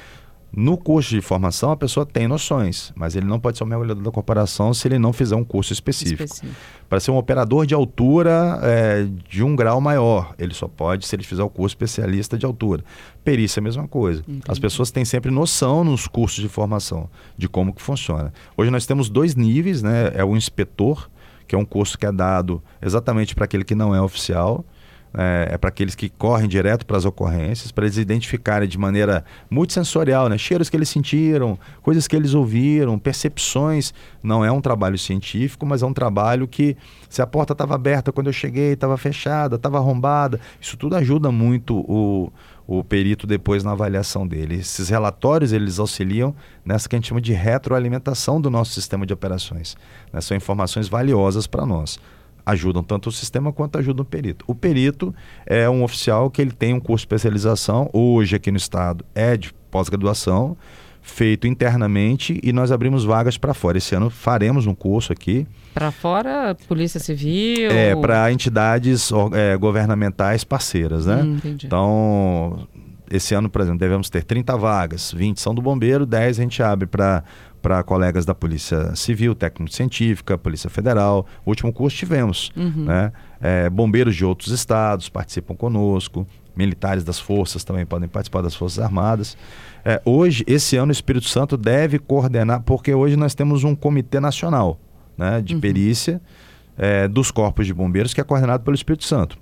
No 0.51 0.77
curso 0.77 1.11
de 1.11 1.21
formação, 1.21 1.71
a 1.71 1.77
pessoa 1.77 2.05
tem 2.05 2.27
noções, 2.27 2.91
mas 2.95 3.15
ele 3.15 3.27
não 3.27 3.39
pode 3.39 3.57
ser 3.57 3.63
um 3.63 3.67
mergulhador 3.67 4.03
da 4.03 4.09
corporação 4.09 4.73
se 4.73 4.87
ele 4.87 4.97
não 4.97 5.13
fizer 5.13 5.35
um 5.35 5.43
curso 5.43 5.71
específico. 5.71 6.23
específico. 6.23 6.55
Para 6.89 6.99
ser 6.99 7.11
um 7.11 7.17
operador 7.17 7.67
de 7.67 7.75
altura 7.75 8.59
é, 8.63 9.07
de 9.29 9.43
um 9.43 9.55
grau 9.55 9.79
maior, 9.79 10.33
ele 10.39 10.55
só 10.55 10.67
pode 10.67 11.05
se 11.05 11.15
ele 11.15 11.23
fizer 11.23 11.43
o 11.43 11.49
curso 11.49 11.75
especialista 11.75 12.35
de 12.35 12.47
altura. 12.47 12.83
Perícia 13.23 13.59
é 13.59 13.61
a 13.61 13.63
mesma 13.63 13.87
coisa. 13.87 14.21
Entendi. 14.21 14.41
As 14.47 14.57
pessoas 14.57 14.89
têm 14.89 15.05
sempre 15.05 15.29
noção 15.29 15.83
nos 15.83 16.07
cursos 16.07 16.41
de 16.41 16.49
formação 16.49 17.07
de 17.37 17.47
como 17.47 17.71
que 17.71 17.81
funciona. 17.81 18.33
Hoje 18.57 18.71
nós 18.71 18.87
temos 18.87 19.07
dois 19.07 19.35
níveis, 19.35 19.83
né? 19.83 20.11
É 20.15 20.25
o 20.25 20.35
inspetor, 20.35 21.07
que 21.49 21.55
é 21.55 21.57
um 21.57 21.65
curso 21.65 21.97
que 21.97 22.05
é 22.05 22.11
dado 22.11 22.63
exatamente 22.79 23.33
para 23.33 23.45
aquele 23.45 23.63
que 23.63 23.73
não 23.73 23.95
é 23.95 23.99
oficial, 23.99 24.63
é, 25.11 25.49
é 25.53 25.57
para 25.57 25.69
aqueles 25.69 25.95
que 25.95 26.07
correm 26.07 26.47
direto 26.47 26.85
para 26.85 26.95
as 26.95 27.05
ocorrências, 27.05 27.71
para 27.71 27.85
eles 27.85 27.97
identificarem 27.97 28.69
de 28.69 28.77
maneira 28.77 29.25
multissensorial, 29.49 30.29
né? 30.29 30.37
cheiros 30.37 30.69
que 30.69 30.77
eles 30.77 30.89
sentiram, 30.89 31.57
coisas 31.81 32.07
que 32.07 32.15
eles 32.15 32.35
ouviram, 32.35 32.99
percepções. 32.99 33.91
Não 34.21 34.45
é 34.45 34.51
um 34.51 34.61
trabalho 34.61 34.95
científico, 34.95 35.65
mas 35.65 35.81
é 35.81 35.87
um 35.87 35.93
trabalho 35.93 36.47
que, 36.47 36.77
se 37.09 37.19
a 37.19 37.25
porta 37.25 37.53
estava 37.53 37.73
aberta 37.73 38.11
quando 38.11 38.27
eu 38.27 38.33
cheguei, 38.33 38.73
estava 38.73 38.95
fechada, 38.95 39.55
estava 39.55 39.79
arrombada, 39.79 40.39
isso 40.61 40.77
tudo 40.77 40.95
ajuda 40.95 41.31
muito 41.31 41.79
o, 41.79 42.31
o 42.71 42.83
perito 42.83 43.25
depois 43.25 43.63
na 43.63 43.71
avaliação 43.71 44.27
dele. 44.27 44.59
Esses 44.59 44.89
relatórios 44.89 45.51
eles 45.51 45.79
auxiliam 45.79 46.35
nessa 46.63 46.87
que 46.87 46.95
a 46.95 46.99
gente 46.99 47.07
chama 47.07 47.19
de 47.19 47.33
retroalimentação 47.33 48.39
do 48.39 48.47
nosso 48.51 48.73
sistema 48.73 49.07
de 49.07 49.13
operações. 49.13 49.75
Né? 50.13 50.21
São 50.21 50.37
informações 50.37 50.87
valiosas 50.87 51.47
para 51.47 51.65
nós 51.65 51.99
ajudam 52.45 52.81
tanto 52.81 53.09
o 53.09 53.11
sistema 53.11 53.53
quanto 53.53 53.77
ajudam 53.77 54.01
o 54.01 54.05
perito. 54.05 54.43
O 54.47 54.55
perito 54.55 55.13
é 55.45 55.69
um 55.69 55.83
oficial 55.83 56.31
que 56.31 56.41
ele 56.41 56.51
tem 56.51 56.73
um 56.73 56.79
curso 56.79 57.03
de 57.03 57.07
especialização, 57.07 57.89
hoje 57.93 58.35
aqui 58.35 58.49
no 58.49 58.57
estado 58.57 59.05
é 59.13 59.37
de 59.37 59.53
pós-graduação, 59.69 60.57
feito 61.01 61.47
internamente 61.47 62.39
e 62.43 62.51
nós 62.51 62.71
abrimos 62.71 63.03
vagas 63.03 63.37
para 63.37 63.53
fora. 63.53 63.77
Esse 63.77 63.95
ano 63.95 64.09
faremos 64.09 64.67
um 64.67 64.75
curso 64.75 65.11
aqui. 65.11 65.47
Para 65.73 65.91
fora, 65.91 66.55
Polícia 66.67 66.99
Civil? 66.99 67.71
É, 67.71 67.95
para 67.95 68.31
entidades 68.31 69.09
é, 69.33 69.57
governamentais 69.57 70.43
parceiras, 70.43 71.05
né? 71.05 71.23
Hum, 71.23 71.39
então, 71.43 72.67
esse 73.09 73.33
ano, 73.33 73.49
por 73.49 73.61
exemplo, 73.61 73.79
devemos 73.79 74.09
ter 74.09 74.23
30 74.23 74.57
vagas, 74.57 75.11
20 75.11 75.39
são 75.39 75.53
do 75.53 75.61
bombeiro, 75.61 76.05
10 76.05 76.39
a 76.39 76.41
gente 76.41 76.61
abre 76.63 76.87
para 76.87 77.23
para 77.61 77.83
colegas 77.83 78.25
da 78.25 78.33
Polícia 78.33 78.95
Civil, 78.95 79.35
técnico-científica, 79.35 80.37
Polícia 80.37 80.69
Federal. 80.69 81.25
O 81.45 81.49
último 81.49 81.71
curso 81.73 81.97
tivemos. 81.97 82.51
Uhum. 82.55 82.85
Né? 82.85 83.11
É, 83.41 83.69
bombeiros 83.69 84.15
de 84.15 84.25
outros 84.25 84.51
estados 84.53 85.09
participam 85.09 85.55
conosco, 85.55 86.25
militares 86.55 87.03
das 87.03 87.19
forças 87.19 87.63
também 87.63 87.85
podem 87.85 88.07
participar 88.07 88.41
das 88.41 88.55
Forças 88.55 88.83
Armadas. 88.83 89.37
É, 89.89 89.99
hoje, 90.05 90.43
esse 90.45 90.77
ano, 90.77 90.89
o 90.89 90.91
Espírito 90.91 91.27
Santo 91.27 91.57
deve 91.57 91.97
coordenar, 91.97 92.61
porque 92.61 92.93
hoje 92.93 93.15
nós 93.15 93.33
temos 93.33 93.63
um 93.63 93.73
comitê 93.73 94.19
nacional 94.19 94.79
né, 95.17 95.41
de 95.41 95.55
uhum. 95.55 95.59
perícia 95.59 96.21
é, 96.77 97.07
dos 97.07 97.31
corpos 97.31 97.65
de 97.65 97.73
bombeiros 97.73 98.13
que 98.13 98.21
é 98.21 98.23
coordenado 98.23 98.63
pelo 98.63 98.75
Espírito 98.75 99.03
Santo. 99.03 99.35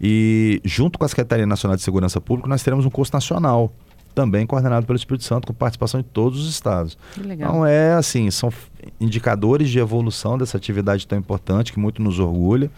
E 0.00 0.60
junto 0.64 0.96
com 0.96 1.04
a 1.04 1.08
Secretaria 1.08 1.44
Nacional 1.44 1.76
de 1.76 1.82
Segurança 1.82 2.20
Pública, 2.20 2.48
nós 2.48 2.62
teremos 2.62 2.86
um 2.86 2.90
curso 2.90 3.12
nacional 3.12 3.72
também 4.14 4.46
coordenado 4.46 4.86
pelo 4.86 4.96
Espírito 4.96 5.24
Santo, 5.24 5.48
com 5.48 5.52
participação 5.52 6.00
de 6.00 6.06
todos 6.06 6.38
os 6.38 6.48
estados. 6.48 6.96
Então 7.18 7.66
é 7.66 7.94
assim, 7.94 8.30
são 8.30 8.52
indicadores 9.00 9.70
de 9.70 9.80
evolução 9.80 10.38
dessa 10.38 10.56
atividade 10.56 11.04
tão 11.04 11.18
importante 11.18 11.72
que 11.72 11.80
muito 11.80 12.00
nos 12.00 12.20
orgulha. 12.20 12.70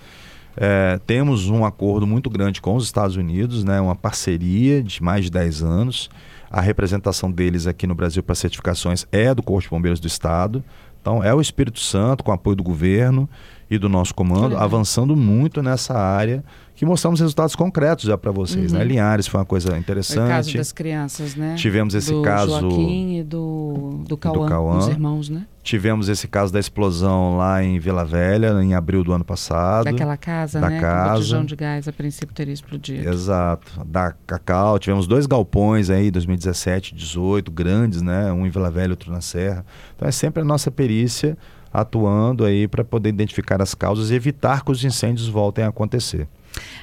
É, 0.57 0.99
temos 1.07 1.51
um 1.51 1.63
acordo 1.67 2.07
muito 2.07 2.31
grande 2.31 2.59
com 2.63 2.75
os 2.75 2.85
Estados 2.85 3.17
Unidos, 3.17 3.65
né, 3.65 3.79
uma 3.83 3.95
parceria 3.95 4.83
de 4.83 5.03
mais 5.03 5.27
de 5.27 5.31
10 5.31 5.63
anos. 5.63 6.09
A 6.51 6.61
representação 6.61 7.31
deles 7.31 7.67
aqui 7.67 7.87
no 7.87 7.95
Brasil 7.95 8.23
para 8.23 8.35
certificações 8.35 9.07
é 9.13 9.35
do 9.35 9.43
Corpo 9.43 9.63
de 9.63 9.71
Bombeiros 9.71 10.01
do 10.01 10.07
Estado. 10.07 10.65
Então, 11.01 11.23
é 11.23 11.35
o 11.35 11.41
Espírito 11.41 11.81
Santo, 11.81 12.25
com 12.25 12.33
apoio 12.33 12.57
do 12.57 12.63
governo 12.63 13.29
e 13.71 13.79
do 13.79 13.89
nosso 13.89 14.15
comando, 14.15 14.57
avançando 14.57 15.15
muito 15.15 15.63
nessa 15.63 15.95
área 15.95 16.43
que 16.79 16.87
mostramos 16.87 17.19
resultados 17.19 17.57
concretos 17.57 18.05
já 18.05 18.17
para 18.17 18.31
vocês, 18.31 18.71
né? 18.71 18.79
uhum. 18.79 18.85
né? 18.85 18.89
Linhares 18.89 19.27
foi 19.27 19.41
uma 19.41 19.45
coisa 19.45 19.77
interessante. 19.77 20.27
O 20.27 20.29
caso 20.29 20.55
das 20.55 20.71
crianças, 20.71 21.35
né? 21.35 21.57
Tivemos 21.57 21.93
esse 21.93 22.13
do 22.13 22.23
caso 22.23 22.61
Joaquim 22.61 23.19
e 23.19 23.25
do 23.25 24.05
do 24.07 24.17
Cauã, 24.17 24.45
do 24.45 24.49
Cauã, 24.49 24.79
os 24.79 24.87
irmãos, 24.87 25.29
né? 25.29 25.45
Tivemos 25.61 26.09
esse 26.09 26.29
caso 26.29 26.53
da 26.53 26.61
explosão 26.61 27.37
lá 27.37 27.65
em 27.65 27.81
Vila 27.81 28.05
Velha, 28.05 28.63
em 28.63 28.75
abril 28.75 29.03
do 29.03 29.13
ano 29.13 29.25
passado. 29.25 29.87
Daquela 29.87 30.17
casa, 30.17 30.61
da 30.61 30.71
né? 30.71 30.81
casa. 30.81 31.41
O 31.41 31.45
de 31.45 31.57
gás 31.57 31.89
a 31.89 31.93
princípio 31.93 32.33
teria 32.33 32.55
explodido. 32.55 33.09
Exato. 33.09 33.85
Da 33.85 34.13
Cacau, 34.25 34.79
tivemos 34.79 35.09
dois 35.09 35.27
galpões 35.27 35.91
aí, 35.91 36.13
2017, 36.13 36.95
18, 36.95 37.51
grandes, 37.51 38.03
né? 38.03 38.33
Um 38.33 38.47
em 38.47 38.51
Vila 38.51 38.71
Velha, 38.71 38.93
outro 38.93 39.11
na 39.11 39.21
Serra. 39.21 39.67
Então 39.97 40.07
é 40.07 40.13
sempre 40.13 40.43
a 40.43 40.45
nossa 40.45 40.71
perícia 40.71 41.37
atuando 41.73 42.45
aí 42.45 42.67
para 42.67 42.85
poder 42.85 43.09
identificar 43.11 43.61
as 43.63 43.75
causas 43.75 44.11
e 44.11 44.15
evitar 44.15 44.65
que 44.65 44.71
os 44.71 44.83
incêndios 44.85 45.29
voltem 45.29 45.65
a 45.65 45.69
acontecer. 45.69 46.29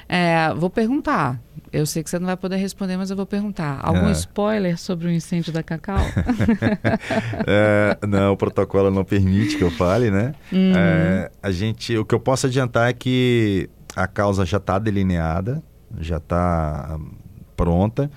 É, 0.08 0.52
vou 0.54 0.70
perguntar. 0.70 1.40
Eu 1.72 1.84
sei 1.84 2.02
que 2.02 2.08
você 2.08 2.18
não 2.18 2.26
vai 2.26 2.36
poder 2.36 2.56
responder, 2.56 2.96
mas 2.96 3.10
eu 3.10 3.16
vou 3.16 3.26
perguntar. 3.26 3.80
Algum 3.82 4.08
é. 4.08 4.12
spoiler 4.12 4.78
sobre 4.78 5.08
o 5.08 5.10
incêndio 5.10 5.52
da 5.52 5.62
Cacau? 5.62 5.98
é, 7.46 7.98
não, 8.06 8.32
o 8.32 8.36
protocolo 8.36 8.90
não 8.90 9.04
permite 9.04 9.56
que 9.56 9.64
eu 9.64 9.70
fale, 9.70 10.10
né? 10.10 10.34
Uhum. 10.52 10.72
É, 10.76 11.30
a 11.42 11.50
gente, 11.50 11.96
o 11.98 12.04
que 12.04 12.14
eu 12.14 12.20
posso 12.20 12.46
adiantar 12.46 12.88
é 12.88 12.92
que 12.92 13.68
a 13.94 14.06
causa 14.06 14.46
já 14.46 14.58
está 14.58 14.78
delineada, 14.78 15.62
já 15.98 16.18
está 16.18 16.98
pronta. 17.56 18.10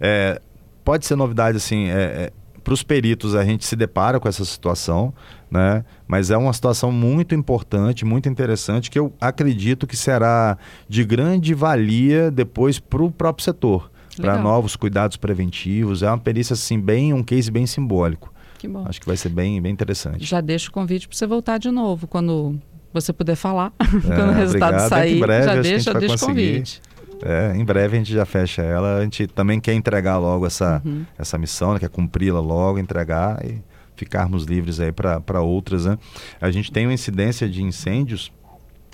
É, 0.00 0.40
pode 0.84 1.06
ser 1.06 1.14
novidade 1.14 1.56
assim, 1.56 1.88
é, 1.88 2.32
para 2.64 2.74
os 2.74 2.82
peritos 2.82 3.34
a 3.34 3.44
gente 3.44 3.64
se 3.64 3.76
depara 3.76 4.20
com 4.20 4.28
essa 4.28 4.44
situação 4.44 5.14
né? 5.50 5.84
Mas 6.06 6.30
é 6.30 6.36
uma 6.36 6.52
situação 6.52 6.92
muito 6.92 7.34
importante, 7.34 8.04
muito 8.04 8.28
interessante, 8.28 8.90
que 8.90 8.98
eu 8.98 9.12
acredito 9.20 9.86
que 9.86 9.96
será 9.96 10.56
de 10.88 11.04
grande 11.04 11.52
valia 11.54 12.30
depois 12.30 12.78
para 12.78 13.02
o 13.02 13.10
próprio 13.10 13.44
setor, 13.44 13.90
para 14.16 14.38
novos 14.38 14.76
cuidados 14.76 15.16
preventivos. 15.16 16.02
É 16.02 16.08
uma 16.08 16.18
perícia 16.18 16.54
assim 16.54 16.78
bem, 16.78 17.12
um 17.12 17.22
case 17.22 17.50
bem 17.50 17.66
simbólico. 17.66 18.32
Que 18.58 18.68
bom. 18.68 18.84
Acho 18.86 19.00
que 19.00 19.06
vai 19.06 19.16
ser 19.16 19.30
bem, 19.30 19.60
bem 19.60 19.72
interessante. 19.72 20.24
Já 20.24 20.40
deixo 20.40 20.68
o 20.68 20.72
convite 20.72 21.08
para 21.08 21.16
você 21.16 21.26
voltar 21.26 21.58
de 21.58 21.70
novo 21.70 22.06
quando 22.06 22.58
você 22.92 23.12
puder 23.12 23.34
falar, 23.34 23.72
é, 23.80 23.84
quando 24.14 24.30
o 24.30 24.34
resultado 24.34 24.74
obrigado. 24.74 24.88
sair. 24.88 25.20
Breve, 25.20 25.44
já 25.46 25.62
deixa, 25.62 25.94
deixa 25.94 26.14
o 26.14 26.18
convite. 26.18 26.82
É, 27.22 27.54
em 27.54 27.64
breve 27.64 27.96
a 27.96 27.98
gente 27.98 28.12
já 28.12 28.24
fecha 28.24 28.62
ela. 28.62 28.98
A 28.98 29.02
gente 29.02 29.26
também 29.26 29.60
quer 29.60 29.74
entregar 29.74 30.18
logo 30.18 30.46
essa, 30.46 30.80
uhum. 30.84 31.04
essa 31.18 31.36
missão, 31.38 31.74
né? 31.74 31.78
quer 31.78 31.88
cumpri-la 31.88 32.40
logo, 32.40 32.78
entregar 32.78 33.44
e 33.44 33.62
ficarmos 34.00 34.44
livres 34.44 34.80
aí 34.80 34.92
para 34.92 35.42
outras. 35.42 35.84
Né? 35.84 35.98
A 36.40 36.50
gente 36.50 36.72
tem 36.72 36.86
uma 36.86 36.94
incidência 36.94 37.48
de 37.48 37.62
incêndios 37.62 38.32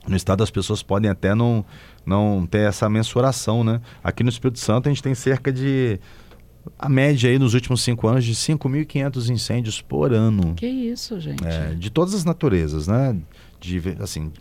no 0.06 0.16
estado 0.16 0.42
as 0.42 0.50
pessoas 0.52 0.84
podem 0.84 1.10
até 1.10 1.34
não, 1.34 1.64
não 2.04 2.46
ter 2.48 2.68
essa 2.68 2.88
mensuração, 2.88 3.64
né? 3.64 3.80
Aqui 4.04 4.22
no 4.22 4.28
Espírito 4.28 4.60
Santo 4.60 4.88
a 4.88 4.92
gente 4.92 5.02
tem 5.02 5.16
cerca 5.16 5.52
de 5.52 5.98
a 6.78 6.88
média 6.88 7.28
aí 7.28 7.40
nos 7.40 7.54
últimos 7.54 7.82
cinco 7.82 8.06
anos 8.06 8.24
de 8.24 8.32
5.500 8.32 9.30
incêndios 9.30 9.82
por 9.82 10.12
ano. 10.12 10.54
Que 10.54 10.66
isso, 10.66 11.18
gente? 11.18 11.44
É, 11.44 11.74
de 11.74 11.90
todas 11.90 12.14
as 12.14 12.24
naturezas, 12.24 12.86
né? 12.86 13.16
De, 13.58 13.82
assim, 13.98 14.32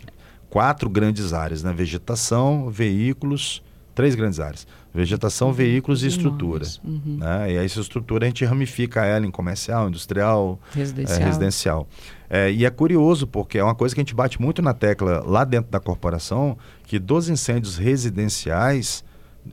quatro 0.48 0.88
grandes 0.88 1.32
áreas, 1.32 1.64
né? 1.64 1.72
Vegetação, 1.72 2.70
veículos, 2.70 3.60
três 3.92 4.14
grandes 4.14 4.38
áreas. 4.38 4.68
Vegetação, 4.96 5.48
uhum. 5.48 5.52
veículos 5.52 6.02
e 6.02 6.06
estrutura. 6.06 6.64
Uhum. 6.82 7.18
Né? 7.18 7.52
E 7.52 7.56
essa 7.56 7.80
estrutura 7.80 8.24
a 8.24 8.28
gente 8.28 8.46
ramifica 8.46 9.04
ela 9.04 9.26
em 9.26 9.30
comercial, 9.30 9.88
industrial, 9.88 10.58
residencial. 10.72 11.20
É, 11.20 11.24
residencial. 11.24 11.88
É, 12.30 12.50
e 12.50 12.64
é 12.64 12.70
curioso, 12.70 13.26
porque 13.26 13.58
é 13.58 13.62
uma 13.62 13.74
coisa 13.74 13.94
que 13.94 14.00
a 14.00 14.04
gente 14.04 14.14
bate 14.14 14.40
muito 14.40 14.62
na 14.62 14.72
tecla 14.72 15.22
lá 15.22 15.44
dentro 15.44 15.70
da 15.70 15.78
corporação, 15.78 16.56
que 16.86 16.98
dos 16.98 17.28
incêndios 17.28 17.76
residenciais, 17.76 19.04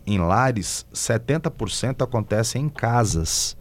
em 0.08 0.17
lares, 0.17 0.86
70% 0.93 2.01
acontecem 2.01 2.63
em 2.63 2.69
casas. 2.69 3.58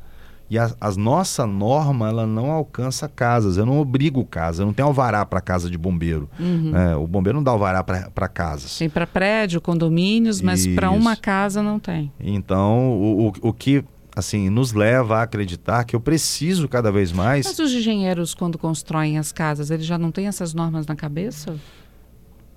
E 0.52 0.58
a, 0.58 0.70
a, 0.78 0.90
nossa 0.90 1.46
norma, 1.46 2.10
ela 2.10 2.26
não 2.26 2.50
alcança 2.50 3.08
casas. 3.08 3.56
Eu 3.56 3.64
não 3.64 3.80
obrigo 3.80 4.22
casa, 4.22 4.60
eu 4.60 4.66
não 4.66 4.74
tenho 4.74 4.86
alvará 4.86 5.24
para 5.24 5.40
casa 5.40 5.70
de 5.70 5.78
bombeiro. 5.78 6.28
Uhum. 6.38 6.76
É, 6.76 6.94
o 6.94 7.06
bombeiro 7.06 7.38
não 7.38 7.42
dá 7.42 7.52
alvará 7.52 7.82
para 7.82 8.28
casas. 8.28 8.76
Tem 8.76 8.90
para 8.90 9.06
prédio, 9.06 9.62
condomínios, 9.62 10.42
mas 10.42 10.66
para 10.66 10.90
uma 10.90 11.16
casa 11.16 11.62
não 11.62 11.78
tem. 11.78 12.12
Então, 12.20 12.92
o, 13.00 13.28
o, 13.28 13.32
o 13.48 13.52
que 13.54 13.82
assim, 14.14 14.50
nos 14.50 14.74
leva 14.74 15.20
a 15.20 15.22
acreditar 15.22 15.84
que 15.84 15.96
eu 15.96 16.00
preciso 16.00 16.68
cada 16.68 16.92
vez 16.92 17.12
mais. 17.12 17.46
Mas 17.46 17.58
os 17.58 17.72
engenheiros, 17.72 18.34
quando 18.34 18.58
constroem 18.58 19.16
as 19.16 19.32
casas, 19.32 19.70
eles 19.70 19.86
já 19.86 19.96
não 19.96 20.12
têm 20.12 20.26
essas 20.26 20.52
normas 20.52 20.86
na 20.86 20.94
cabeça? 20.94 21.56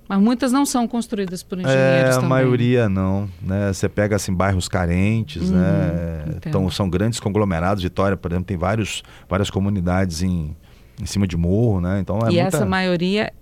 Mas 0.08 0.20
muitas 0.20 0.52
não 0.52 0.64
são 0.64 0.86
construídas 0.86 1.42
por 1.42 1.58
engenheiros 1.58 1.82
é, 1.82 2.10
a 2.10 2.14
também. 2.14 2.28
maioria 2.28 2.88
não, 2.88 3.28
né? 3.42 3.72
Você 3.72 3.88
pega 3.88 4.14
assim 4.16 4.32
bairros 4.32 4.68
carentes, 4.68 5.50
uhum, 5.50 5.56
né? 5.56 6.24
Então 6.46 6.70
são 6.70 6.88
grandes 6.88 7.18
conglomerados. 7.18 7.82
Vitória, 7.82 8.16
por 8.16 8.30
exemplo, 8.30 8.46
tem 8.46 8.56
vários, 8.56 9.02
várias 9.28 9.50
comunidades 9.50 10.22
em, 10.22 10.56
em 11.00 11.06
cima 11.06 11.26
de 11.26 11.36
morro, 11.36 11.80
né? 11.80 11.98
Então 12.00 12.18
é 12.18 12.30
e 12.30 12.40
muita... 12.40 12.42
essa 12.42 12.64
maioria 12.64 13.32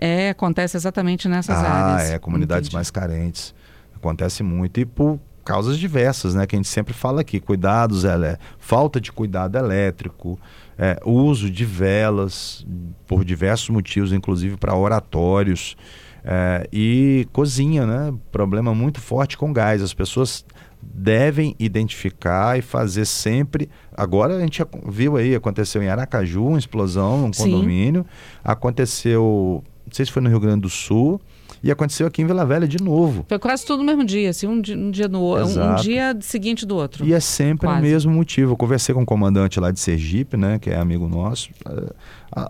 é 0.00 0.30
acontece 0.30 0.76
exatamente 0.76 1.28
nessas 1.28 1.56
ah, 1.56 1.60
áreas. 1.60 2.10
Ah, 2.10 2.14
é 2.14 2.18
comunidades 2.18 2.68
Entendi. 2.68 2.76
mais 2.76 2.90
carentes. 2.90 3.54
Acontece 3.94 4.42
muito 4.42 4.80
e 4.80 4.86
por 4.86 5.20
causas 5.44 5.78
diversas, 5.78 6.34
né? 6.34 6.46
Que 6.46 6.56
a 6.56 6.58
gente 6.58 6.68
sempre 6.68 6.94
fala 6.94 7.20
aqui, 7.20 7.38
cuidados, 7.38 8.04
é, 8.04 8.38
falta 8.58 8.98
de 8.98 9.12
cuidado 9.12 9.58
elétrico, 9.58 10.38
é, 10.78 10.98
uso 11.04 11.50
de 11.50 11.64
velas 11.64 12.66
por 13.06 13.24
diversos 13.24 13.68
motivos, 13.68 14.12
inclusive 14.12 14.56
para 14.56 14.74
oratórios. 14.74 15.76
É, 16.24 16.66
e 16.72 17.28
cozinha, 17.32 17.86
né? 17.86 18.14
Problema 18.32 18.74
muito 18.74 19.00
forte 19.00 19.36
com 19.36 19.52
gás. 19.52 19.82
As 19.82 19.92
pessoas 19.92 20.44
devem 20.82 21.54
identificar 21.58 22.58
e 22.58 22.62
fazer 22.62 23.04
sempre. 23.04 23.68
Agora 23.96 24.36
a 24.36 24.40
gente 24.40 24.62
viu 24.88 25.16
aí, 25.16 25.34
aconteceu 25.34 25.82
em 25.82 25.88
Aracaju, 25.88 26.46
uma 26.46 26.58
explosão 26.58 27.18
num 27.18 27.30
condomínio. 27.30 28.02
Sim. 28.02 28.38
Aconteceu, 28.42 29.62
não 29.86 29.92
sei 29.92 30.06
se 30.06 30.12
foi 30.12 30.22
no 30.22 30.28
Rio 30.28 30.40
Grande 30.40 30.62
do 30.62 30.70
Sul. 30.70 31.20
E 31.62 31.70
aconteceu 31.70 32.06
aqui 32.06 32.20
em 32.20 32.26
Vila 32.26 32.44
Velha 32.44 32.68
de 32.68 32.82
novo. 32.82 33.24
Foi 33.26 33.38
quase 33.38 33.64
tudo 33.64 33.78
no 33.78 33.86
mesmo 33.86 34.04
dia, 34.04 34.28
assim, 34.28 34.46
um 34.46 34.60
dia, 34.60 34.76
um 34.76 34.90
dia 34.90 35.08
no 35.08 35.22
outro, 35.22 35.58
um, 35.58 35.72
um, 35.72 35.74
dia 35.76 36.14
seguinte 36.20 36.66
do 36.66 36.76
outro. 36.76 37.06
E 37.06 37.14
é 37.14 37.20
sempre 37.20 37.66
quase. 37.66 37.80
o 37.80 37.82
mesmo 37.82 38.12
motivo. 38.12 38.52
Eu 38.52 38.56
conversei 38.56 38.94
com 38.94 39.00
um 39.00 39.04
comandante 39.06 39.58
lá 39.58 39.70
de 39.70 39.80
Sergipe, 39.80 40.36
né, 40.36 40.58
que 40.58 40.68
é 40.68 40.76
amigo 40.76 41.08
nosso. 41.08 41.48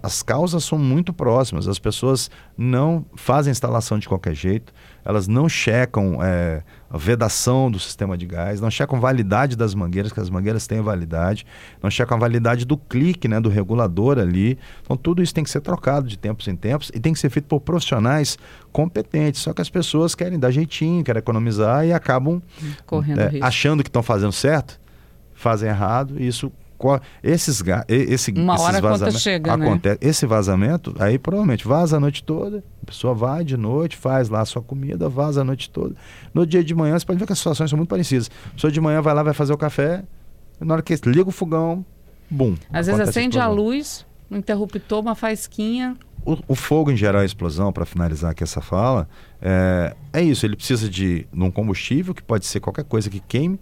As 0.02 0.22
causas 0.22 0.64
são 0.64 0.78
muito 0.78 1.12
próximas. 1.12 1.68
As 1.68 1.78
pessoas 1.78 2.30
não 2.56 3.04
fazem 3.14 3.50
instalação 3.50 3.98
de 3.98 4.08
qualquer 4.08 4.34
jeito, 4.34 4.72
elas 5.04 5.28
não 5.28 5.46
checam 5.46 6.22
é, 6.22 6.62
a 6.88 6.96
vedação 6.96 7.70
do 7.70 7.78
sistema 7.78 8.16
de 8.16 8.24
gás, 8.24 8.62
não 8.62 8.70
checam 8.70 8.96
a 8.96 9.00
validade 9.00 9.56
das 9.56 9.74
mangueiras, 9.74 10.10
que 10.10 10.20
as 10.20 10.30
mangueiras 10.30 10.66
têm 10.66 10.80
validade, 10.80 11.44
não 11.82 11.90
checam 11.90 12.16
a 12.16 12.20
validade 12.20 12.64
do 12.64 12.78
clique, 12.78 13.28
né, 13.28 13.38
do 13.38 13.50
regulador 13.50 14.18
ali. 14.18 14.58
Então 14.82 14.96
tudo 14.96 15.22
isso 15.22 15.34
tem 15.34 15.44
que 15.44 15.50
ser 15.50 15.60
trocado 15.60 16.08
de 16.08 16.16
tempos 16.16 16.48
em 16.48 16.56
tempos 16.56 16.90
e 16.94 16.98
tem 16.98 17.12
que 17.12 17.18
ser 17.18 17.28
feito 17.28 17.46
por 17.46 17.60
profissionais 17.60 18.38
competentes. 18.72 19.42
Só 19.42 19.52
que 19.52 19.60
as 19.60 19.68
pessoas 19.68 20.14
querem 20.14 20.38
dar 20.38 20.50
jeitinho, 20.50 21.04
querem 21.04 21.18
economizar 21.18 21.84
e 21.84 21.92
acabam 21.92 22.40
é, 23.18 23.44
achando 23.44 23.82
que 23.82 23.90
estão 23.90 24.02
fazendo 24.02 24.32
certo, 24.32 24.80
fazem 25.34 25.68
errado, 25.68 26.14
e 26.18 26.26
isso 26.26 26.50
esses 27.22 27.62
esse 27.88 28.32
uma 28.32 28.60
hora 28.60 28.80
vazamentos 28.80 29.22
chega, 29.22 29.54
acontece 29.54 29.98
né? 30.02 30.10
esse 30.10 30.26
vazamento 30.26 30.94
aí 30.98 31.18
provavelmente 31.18 31.66
vaza 31.66 31.96
a 31.96 32.00
noite 32.00 32.22
toda 32.22 32.62
a 32.82 32.86
pessoa 32.86 33.14
vai 33.14 33.44
de 33.44 33.56
noite 33.56 33.96
faz 33.96 34.28
lá 34.28 34.40
a 34.40 34.44
sua 34.44 34.60
comida 34.60 35.08
vaza 35.08 35.40
a 35.40 35.44
noite 35.44 35.70
toda. 35.70 35.94
No 36.32 36.46
dia 36.46 36.62
de 36.62 36.74
manhã 36.74 36.98
você 36.98 37.06
pode 37.06 37.18
ver 37.18 37.26
que 37.26 37.32
as 37.32 37.38
situações 37.38 37.70
são 37.70 37.76
muito 37.76 37.88
parecidas. 37.88 38.30
A 38.46 38.50
pessoa 38.50 38.70
de 38.70 38.80
manhã 38.80 39.00
vai 39.00 39.14
lá 39.14 39.22
vai 39.22 39.32
fazer 39.32 39.52
o 39.52 39.56
café 39.56 40.04
na 40.60 40.74
hora 40.74 40.82
que 40.82 40.94
liga 41.06 41.28
o 41.28 41.32
fogão 41.32 41.84
bum 42.30 42.54
às 42.72 42.86
vezes 42.86 43.00
acende 43.00 43.38
a, 43.38 43.44
a 43.44 43.48
luz 43.48 44.06
um 44.30 44.36
interruptor 44.36 45.00
uma 45.00 45.14
faisquinha. 45.14 45.96
O, 46.24 46.38
o, 46.48 46.54
fogo 46.54 46.90
em 46.90 46.96
geral 46.96 47.20
a 47.20 47.24
explosão 47.24 47.72
para 47.72 47.84
finalizar 47.84 48.30
aqui 48.30 48.42
essa 48.42 48.60
fala. 48.62 49.06
É, 49.42 49.94
é 50.12 50.22
isso 50.22 50.46
ele 50.46 50.56
precisa 50.56 50.88
de, 50.88 51.26
de 51.30 51.42
um 51.42 51.50
combustível 51.50 52.14
que 52.14 52.22
pode 52.22 52.46
ser 52.46 52.60
qualquer 52.60 52.84
coisa 52.84 53.10
que 53.10 53.20
queime 53.20 53.58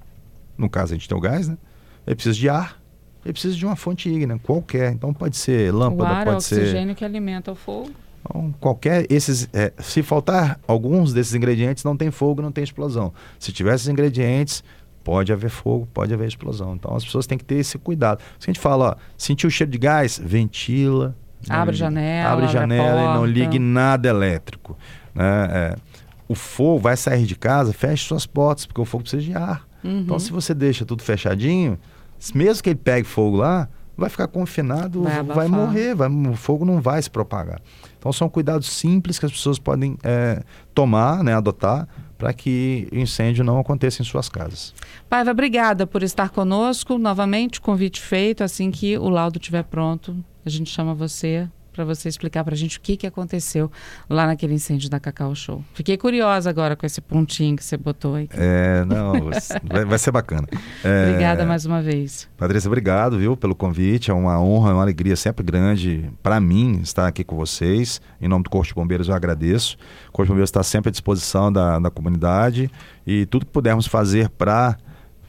no 0.56 0.68
caso 0.68 0.94
a 0.94 0.96
gente 0.96 1.08
tem 1.08 1.16
o 1.16 1.20
gás 1.20 1.48
né? 1.48 1.56
Ele 2.06 2.16
precisa 2.16 2.36
de 2.36 2.48
ar 2.48 2.81
ele 3.24 3.32
precisa 3.32 3.54
de 3.54 3.64
uma 3.64 3.76
fonte 3.76 4.08
ígnea, 4.08 4.38
qualquer. 4.38 4.92
Então 4.92 5.12
pode 5.12 5.36
ser 5.36 5.72
lâmpada, 5.72 6.02
o 6.10 6.14
ar, 6.14 6.24
pode 6.24 6.36
o 6.38 6.40
ser. 6.40 6.56
oxigênio 6.56 6.94
que 6.94 7.04
alimenta 7.04 7.52
o 7.52 7.54
fogo. 7.54 7.90
Então, 8.24 8.54
qualquer 8.60 9.06
esses, 9.10 9.48
é, 9.52 9.72
se 9.78 10.02
faltar 10.02 10.58
alguns 10.66 11.12
desses 11.12 11.34
ingredientes, 11.34 11.82
não 11.82 11.96
tem 11.96 12.10
fogo, 12.10 12.40
não 12.40 12.52
tem 12.52 12.62
explosão. 12.62 13.12
Se 13.38 13.52
tiver 13.52 13.74
esses 13.74 13.88
ingredientes, 13.88 14.62
pode 15.02 15.32
haver 15.32 15.50
fogo, 15.50 15.88
pode 15.92 16.14
haver 16.14 16.28
explosão. 16.28 16.74
Então 16.74 16.94
as 16.94 17.04
pessoas 17.04 17.26
têm 17.26 17.36
que 17.36 17.44
ter 17.44 17.56
esse 17.56 17.78
cuidado. 17.78 18.20
Se 18.38 18.48
a 18.48 18.52
gente 18.52 18.60
fala, 18.60 18.90
ó, 18.90 18.96
sentiu 19.16 19.48
o 19.48 19.50
cheiro 19.50 19.70
de 19.70 19.78
gás, 19.78 20.20
ventila. 20.22 21.16
Abre 21.48 21.74
janela. 21.74 22.30
Abre 22.30 22.46
janela 22.48 23.00
e 23.02 23.14
não 23.14 23.26
ligue 23.26 23.58
nada 23.58 24.08
elétrico. 24.08 24.76
Né? 25.14 25.48
É, 25.50 25.76
o 26.28 26.34
fogo 26.34 26.78
vai 26.78 26.96
sair 26.96 27.26
de 27.26 27.34
casa, 27.34 27.72
feche 27.72 28.04
suas 28.04 28.26
portas, 28.26 28.64
porque 28.64 28.80
o 28.80 28.84
fogo 28.84 29.02
precisa 29.02 29.22
de 29.22 29.34
ar. 29.34 29.66
Uhum. 29.82 30.00
Então, 30.00 30.18
se 30.18 30.30
você 30.30 30.54
deixa 30.54 30.84
tudo 30.84 31.02
fechadinho, 31.02 31.78
mesmo 32.34 32.62
que 32.62 32.70
ele 32.70 32.78
pegue 32.78 33.06
fogo 33.06 33.38
lá, 33.38 33.68
vai 33.96 34.08
ficar 34.08 34.26
confinado, 34.26 35.02
vai, 35.02 35.22
vai 35.22 35.48
morrer, 35.48 35.94
vai, 35.94 36.08
o 36.08 36.36
fogo 36.36 36.64
não 36.64 36.80
vai 36.80 37.00
se 37.02 37.10
propagar. 37.10 37.60
Então 37.98 38.12
são 38.12 38.28
cuidados 38.28 38.68
simples 38.70 39.18
que 39.18 39.26
as 39.26 39.32
pessoas 39.32 39.58
podem 39.58 39.96
é, 40.02 40.42
tomar, 40.74 41.22
né, 41.22 41.34
adotar, 41.34 41.86
para 42.16 42.32
que 42.32 42.88
o 42.92 42.96
incêndio 42.96 43.42
não 43.44 43.58
aconteça 43.58 44.00
em 44.00 44.04
suas 44.04 44.28
casas. 44.28 44.72
Paiva, 45.08 45.32
obrigada 45.32 45.86
por 45.86 46.02
estar 46.04 46.30
conosco. 46.30 46.96
Novamente, 46.96 47.60
convite 47.60 48.00
feito. 48.00 48.44
Assim 48.44 48.70
que 48.70 48.96
o 48.96 49.08
laudo 49.08 49.38
estiver 49.38 49.64
pronto, 49.64 50.16
a 50.46 50.48
gente 50.48 50.70
chama 50.70 50.94
você 50.94 51.48
para 51.72 51.84
você 51.84 52.08
explicar 52.08 52.44
para 52.44 52.54
a 52.54 52.56
gente 52.56 52.78
o 52.78 52.80
que, 52.80 52.96
que 52.96 53.06
aconteceu 53.06 53.70
lá 54.08 54.26
naquele 54.26 54.54
incêndio 54.54 54.90
da 54.90 55.00
Cacau 55.00 55.34
Show. 55.34 55.64
Fiquei 55.74 55.96
curiosa 55.96 56.50
agora 56.50 56.76
com 56.76 56.84
esse 56.84 57.00
pontinho 57.00 57.56
que 57.56 57.64
você 57.64 57.76
botou 57.76 58.14
aí. 58.14 58.28
É, 58.32 58.84
não, 58.84 59.30
vai, 59.64 59.84
vai, 59.84 59.98
ser 59.98 60.10
bacana. 60.10 60.46
É, 60.84 61.10
Obrigada 61.10 61.44
mais 61.46 61.64
uma 61.64 61.80
vez. 61.80 62.28
Patrícia, 62.36 62.68
obrigado, 62.68 63.18
viu, 63.18 63.36
pelo 63.36 63.54
convite. 63.54 64.10
É 64.10 64.14
uma 64.14 64.40
honra, 64.40 64.70
é 64.70 64.72
uma 64.74 64.82
alegria 64.82 65.14
sempre 65.14 65.44
grande 65.44 66.10
para 66.22 66.40
mim 66.40 66.80
estar 66.82 67.06
aqui 67.06 67.22
com 67.22 67.36
vocês. 67.36 68.00
Em 68.20 68.26
nome 68.26 68.44
do 68.44 68.50
Corpo 68.50 68.66
de 68.66 68.74
Bombeiros, 68.74 69.08
eu 69.08 69.14
agradeço. 69.14 69.76
O 70.08 70.12
Corpo 70.12 70.24
de 70.24 70.28
Bombeiros 70.30 70.48
está 70.48 70.62
sempre 70.62 70.88
à 70.88 70.92
disposição 70.92 71.52
da, 71.52 71.78
da 71.78 71.90
comunidade 71.90 72.70
e 73.06 73.26
tudo 73.26 73.46
que 73.46 73.52
pudermos 73.52 73.86
fazer 73.86 74.28
para 74.30 74.76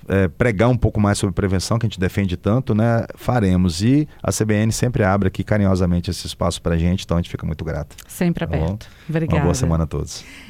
é, 0.08 0.28
pregar 0.28 0.70
um 0.70 0.78
pouco 0.78 1.00
mais 1.00 1.18
sobre 1.18 1.34
prevenção, 1.34 1.80
que 1.80 1.86
a 1.86 1.90
gente 1.90 2.00
defende 2.00 2.38
tanto, 2.38 2.74
né, 2.74 3.06
faremos. 3.16 3.82
E 3.82 4.08
a 4.22 4.32
CBN 4.32 4.72
sempre 4.72 5.04
abre 5.04 5.28
aqui 5.28 5.44
carinhosamente 5.44 6.10
esse 6.10 6.28
espaço 6.28 6.62
para 6.62 6.76
a 6.76 6.78
gente, 6.78 7.04
então 7.04 7.18
a 7.18 7.22
gente 7.22 7.30
fica 7.30 7.46
muito 7.46 7.64
grato. 7.64 7.96
Sempre 8.08 8.46
tá 8.46 8.56
aberto. 8.56 8.86
Tá 8.86 8.92
Obrigada. 9.10 9.38
Uma 9.38 9.44
boa 9.44 9.56
semana 9.56 9.84
a 9.84 9.88
todos. 9.88 10.24